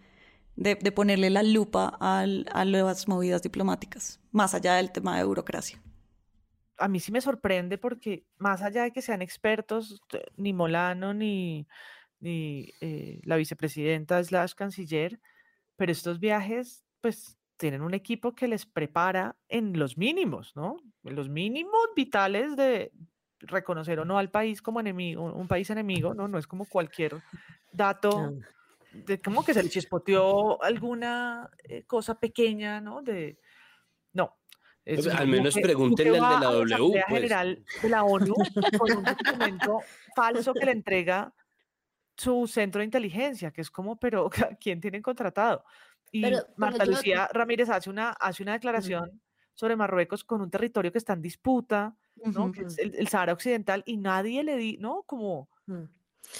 [0.55, 5.23] de, de ponerle la lupa al, a las movidas diplomáticas, más allá del tema de
[5.23, 5.81] burocracia.
[6.77, 10.01] A mí sí me sorprende porque más allá de que sean expertos,
[10.37, 11.67] ni Molano ni,
[12.19, 15.19] ni eh, la vicepresidenta slash canciller,
[15.75, 20.77] pero estos viajes pues tienen un equipo que les prepara en los mínimos, ¿no?
[21.03, 22.91] En los mínimos vitales de
[23.39, 26.27] reconocer o no al país como enemigo, un país enemigo, ¿no?
[26.27, 27.21] No es como cualquier
[27.71, 28.33] dato
[28.93, 33.01] de como que se le chispoteó alguna eh, cosa pequeña, ¿no?
[33.01, 33.39] De
[34.13, 34.37] no.
[34.85, 37.03] Es al menos pregúntenle al de la W.
[37.07, 37.21] Pues.
[37.21, 38.33] General de la ONU
[38.77, 39.79] con un documento
[40.15, 41.33] falso que le entrega
[42.15, 44.29] su centro de inteligencia, que es como, pero
[44.59, 45.63] ¿quién tienen contratado?
[46.11, 46.23] Y
[46.57, 49.19] Marta Lucía Ramírez hace una, hace una declaración
[49.55, 52.51] sobre Marruecos con un territorio que está en disputa, ¿no?
[52.51, 55.03] que es el, Sahara Occidental, y nadie le di, ¿no?
[55.03, 55.83] Como, mm.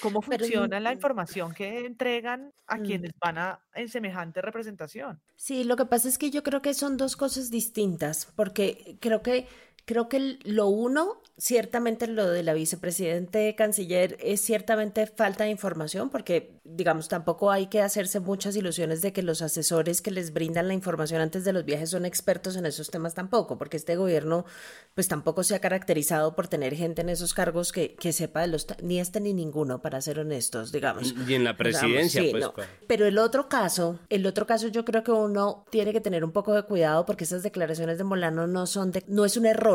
[0.01, 2.83] ¿Cómo funciona la información que entregan a mm.
[2.83, 5.21] quienes van a en semejante representación?
[5.35, 9.21] Sí, lo que pasa es que yo creo que son dos cosas distintas, porque creo
[9.21, 9.47] que
[9.85, 16.09] creo que lo uno ciertamente lo de la vicepresidente canciller es ciertamente falta de información
[16.09, 20.67] porque, digamos, tampoco hay que hacerse muchas ilusiones de que los asesores que les brindan
[20.67, 24.45] la información antes de los viajes son expertos en esos temas tampoco, porque este gobierno
[24.93, 28.47] pues tampoco se ha caracterizado por tener gente en esos cargos que, que sepa de
[28.47, 31.15] los, ni este ni ninguno, para ser honestos, digamos.
[31.27, 32.67] Y en la presidencia, pues, pues.
[32.87, 36.31] Pero el otro caso, el otro caso yo creo que uno tiene que tener un
[36.31, 39.72] poco de cuidado porque esas declaraciones de Molano no son de, no es un error,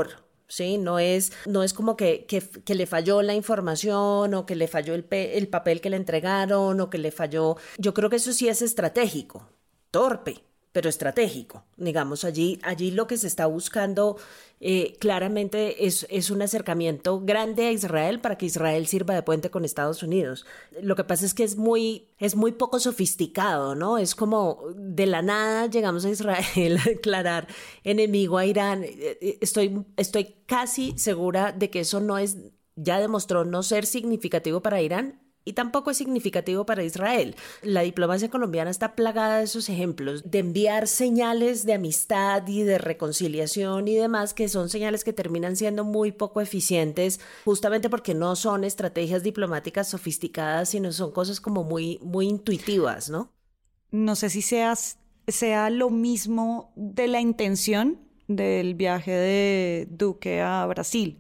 [0.49, 0.79] ¿sí?
[0.79, 4.95] No es, no es como que, que, le falló la información o que le falló
[4.95, 7.57] el, el papel que le entregaron o que le falló.
[7.77, 9.49] Yo creo que eso sí es estratégico,
[9.91, 10.43] torpe,
[10.73, 11.65] pero estratégico.
[11.77, 14.17] Digamos, allí, allí lo que se está buscando
[14.61, 19.51] eh, claramente es, es, un acercamiento grande a Israel para que Israel sirva de puente
[19.51, 20.47] con Estados Unidos.
[20.83, 23.99] Lo que pasa es que es muy, es muy poco sofisticado, ¿no?
[23.99, 27.47] Es como de la nada llegamos a Israel a declarar
[27.85, 28.85] enemigo a Irán.
[28.85, 32.37] Eh, eh, estoy, estoy casi segura de que eso no es,
[32.75, 37.35] ya demostró no ser significativo para Irán y tampoco es significativo para Israel.
[37.63, 42.79] La diplomacia colombiana está plagada de esos ejemplos, de enviar señales de amistad y de
[42.79, 48.37] reconciliación y demás, que son señales que terminan siendo muy poco eficientes, justamente porque no
[48.37, 53.33] son estrategias diplomáticas sofisticadas, sino son cosas como muy, muy intuitivas, ¿no?
[53.91, 60.67] No sé si seas, sea lo mismo de la intención del viaje de Duque a
[60.67, 61.19] Brasil,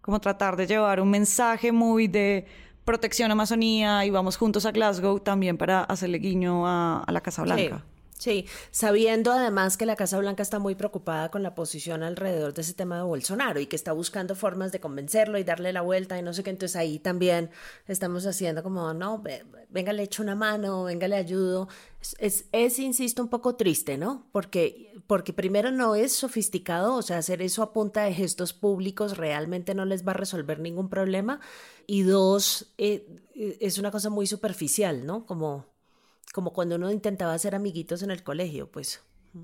[0.00, 2.46] como tratar de llevar un mensaje muy de
[2.88, 7.84] protección Amazonía y vamos juntos a Glasgow también para hacerle guiño a, la Casa Blanca.
[8.16, 8.46] Sí.
[8.70, 12.72] sabiendo además que la Casa Blanca está muy preocupada con la posición alrededor de ese
[12.72, 16.22] tema de Bolsonaro y que está buscando formas de convencerlo y darle la vuelta y
[16.22, 17.50] no sé qué, entonces ahí también
[17.86, 19.22] estamos haciendo como, no,
[19.68, 21.68] venga, le echo una mano, venga, le ayudo.
[22.18, 24.26] Es, es, insisto, un poco triste, ¿no?
[24.32, 29.18] Porque, porque primero no es sofisticado, o sea, hacer eso a punta de gestos públicos
[29.18, 31.40] realmente no les va a resolver ningún problema
[31.90, 35.24] y dos, eh, eh, es una cosa muy superficial, ¿no?
[35.24, 35.64] Como,
[36.34, 39.00] como cuando uno intentaba hacer amiguitos en el colegio, pues.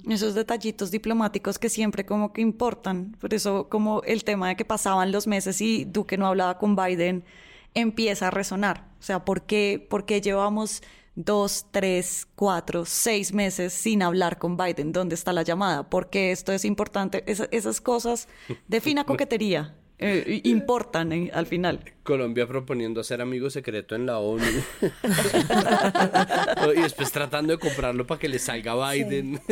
[0.06, 3.16] Esos detallitos diplomáticos que siempre como que importan.
[3.18, 6.76] Por eso como el tema de que pasaban los meses y Duque no hablaba con
[6.76, 7.24] Biden
[7.72, 8.90] empieza a resonar.
[9.00, 10.82] O sea, ¿por qué, por qué llevamos
[11.14, 14.92] dos, tres, cuatro, seis meses sin hablar con Biden?
[14.92, 15.88] ¿Dónde está la llamada?
[15.88, 17.24] Porque esto es importante.
[17.26, 18.28] esas cosas
[18.68, 21.80] de fina coquetería eh, importan al final.
[22.02, 24.42] Colombia proponiendo hacer amigo secreto en la ONU.
[26.76, 29.40] y después tratando de comprarlo para que le salga Biden.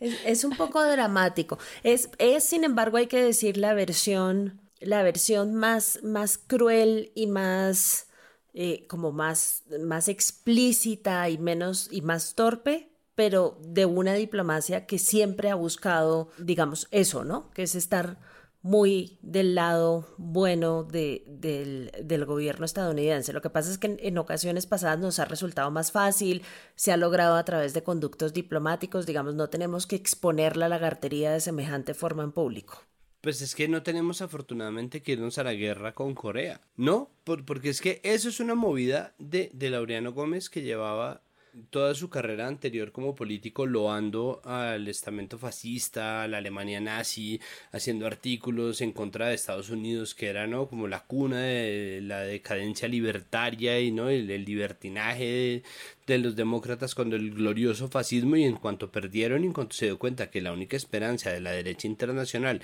[0.00, 1.58] es, un poco dramático.
[1.82, 7.26] Es, es, sin embargo, hay que decir la versión, la versión más, más cruel y
[7.26, 8.06] más,
[8.54, 12.89] eh, como más, más explícita y menos, y más torpe
[13.20, 17.50] pero de una diplomacia que siempre ha buscado, digamos, eso, ¿no?
[17.50, 18.18] Que es estar
[18.62, 23.34] muy del lado bueno de, del, gobierno estadounidense.
[23.34, 26.40] Lo que pasa es que en, ocasiones pasadas nos ha resultado más fácil,
[26.76, 31.30] se ha logrado a través de conductos diplomáticos, digamos, no tenemos que exponer la lagartería
[31.30, 32.86] de semejante forma en público.
[33.20, 37.10] Pues es que no tenemos afortunadamente que irnos a la guerra con Corea, ¿no?
[37.24, 41.20] porque es que eso es una movida de, de Laureano Gómez que llevaba
[41.70, 47.40] toda su carrera anterior como político loando al estamento fascista, a la Alemania nazi,
[47.72, 50.68] haciendo artículos en contra de Estados Unidos, que era ¿no?
[50.68, 54.08] como la cuna de la decadencia libertaria y ¿no?
[54.08, 55.62] el, libertinaje
[56.06, 59.86] de, los demócratas cuando el glorioso fascismo y en cuanto perdieron y en cuanto se
[59.86, 62.60] dio cuenta que la única esperanza de la derecha internacional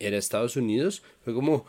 [0.00, 1.64] era Estados Unidos, fue como,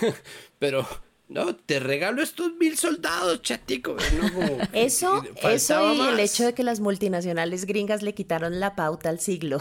[0.58, 0.86] pero
[1.28, 3.96] no, te regalo estos mil soldados, chatico.
[4.72, 9.18] eso, eso y el hecho de que las multinacionales gringas le quitaron la pauta al
[9.18, 9.60] siglo.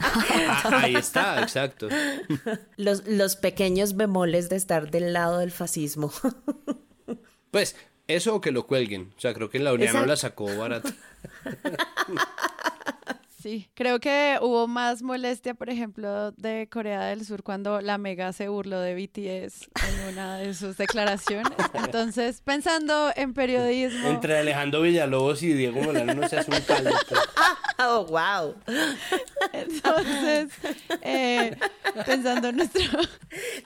[0.00, 1.88] Ah, ahí está, exacto.
[2.76, 6.12] Los, los pequeños bemoles de estar del lado del fascismo.
[7.50, 7.74] Pues,
[8.06, 9.12] eso o que lo cuelguen.
[9.16, 10.94] O sea, creo que la Unión no la sacó barata.
[13.48, 18.30] Sí, creo que hubo más molestia, por ejemplo, de Corea del Sur cuando la Mega
[18.34, 21.50] se burló de BTS en una de sus declaraciones.
[21.72, 24.06] Entonces, pensando en periodismo.
[24.06, 26.90] Entre Alejandro Villalobos y Diego Molano no se hace un caldo.
[27.08, 27.20] pues.
[27.80, 28.56] Oh, wow.
[29.52, 30.48] Entonces,
[31.00, 31.56] eh,
[32.04, 32.82] pensando en nuestro.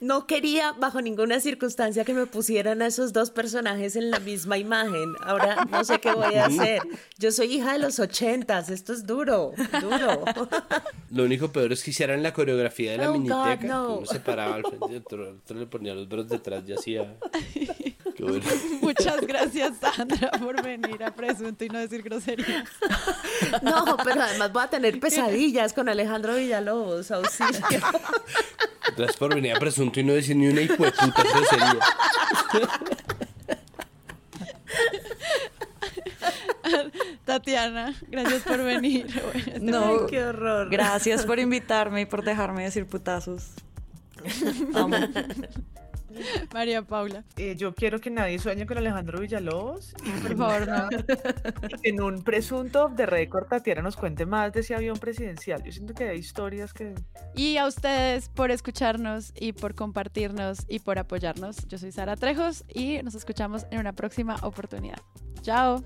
[0.00, 4.58] No quería bajo ninguna circunstancia que me pusieran a esos dos personajes en la misma
[4.58, 5.14] imagen.
[5.22, 6.82] Ahora no sé qué voy a hacer.
[7.18, 10.24] Yo soy hija de los ochentas, esto es duro, duro.
[11.10, 13.66] Lo único peor es que hicieran la coreografía de la Oh, God, miniteca.
[13.66, 13.94] no.
[13.98, 17.14] Uno se paraba al frente y otro, otro le ponía los brazos detrás y hacía.
[18.16, 18.44] Qué bueno.
[18.82, 22.68] Muchas gracias, Sandra, por venir a Presunto y no decir groserías.
[23.62, 27.60] No, pero además voy a tener pesadillas con Alejandro Villalobos, auxilio.
[28.96, 31.78] Gracias por venir a presunto y no decir ni una hijueputa grosería.
[37.24, 39.06] Tatiana, gracias por venir.
[39.60, 40.68] Bueno, No, qué horror.
[40.70, 43.50] Gracias por invitarme y por dejarme decir putazos.
[44.74, 44.96] Amo.
[46.52, 47.24] María Paula.
[47.36, 49.94] Eh, yo quiero que nadie sueñe con Alejandro Villalobos.
[50.22, 50.88] Por favor, no.
[51.82, 55.62] en un presunto de récord Tatiana nos cuente más de ese avión presidencial.
[55.62, 56.94] Yo siento que hay historias que...
[57.34, 61.66] Y a ustedes por escucharnos y por compartirnos y por apoyarnos.
[61.68, 64.98] Yo soy Sara Trejos y nos escuchamos en una próxima oportunidad.
[65.42, 65.82] Chao.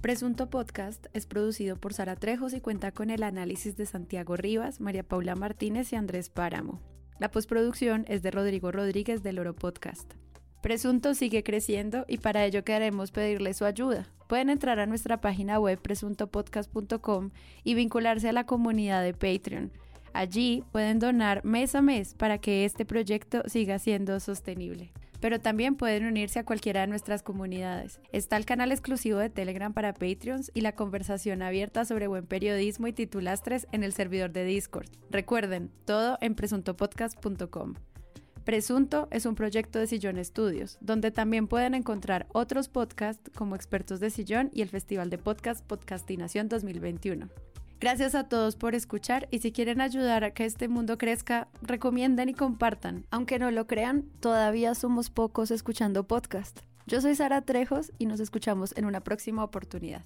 [0.00, 4.80] Presunto Podcast es producido por Sara Trejos y cuenta con el análisis de Santiago Rivas,
[4.80, 6.80] María Paula Martínez y Andrés Páramo.
[7.18, 10.14] La postproducción es de Rodrigo Rodríguez del Oro Podcast.
[10.62, 14.08] Presunto sigue creciendo y para ello queremos pedirle su ayuda.
[14.26, 17.30] Pueden entrar a nuestra página web presuntopodcast.com
[17.62, 19.70] y vincularse a la comunidad de Patreon.
[20.14, 24.92] Allí pueden donar mes a mes para que este proyecto siga siendo sostenible.
[25.20, 28.00] Pero también pueden unirse a cualquiera de nuestras comunidades.
[28.12, 32.86] Está el canal exclusivo de Telegram para Patreons y la conversación abierta sobre buen periodismo
[32.86, 34.88] y titulastres en el servidor de Discord.
[35.10, 37.74] Recuerden, todo en presuntopodcast.com.
[38.44, 44.00] Presunto es un proyecto de Sillón Estudios, donde también pueden encontrar otros podcasts como Expertos
[44.00, 47.28] de Sillón y el Festival de Podcast Podcastinación 2021.
[47.80, 52.28] Gracias a todos por escuchar y si quieren ayudar a que este mundo crezca, recomienden
[52.28, 53.06] y compartan.
[53.10, 56.60] Aunque no lo crean, todavía somos pocos escuchando podcast.
[56.86, 60.04] Yo soy Sara Trejos y nos escuchamos en una próxima oportunidad.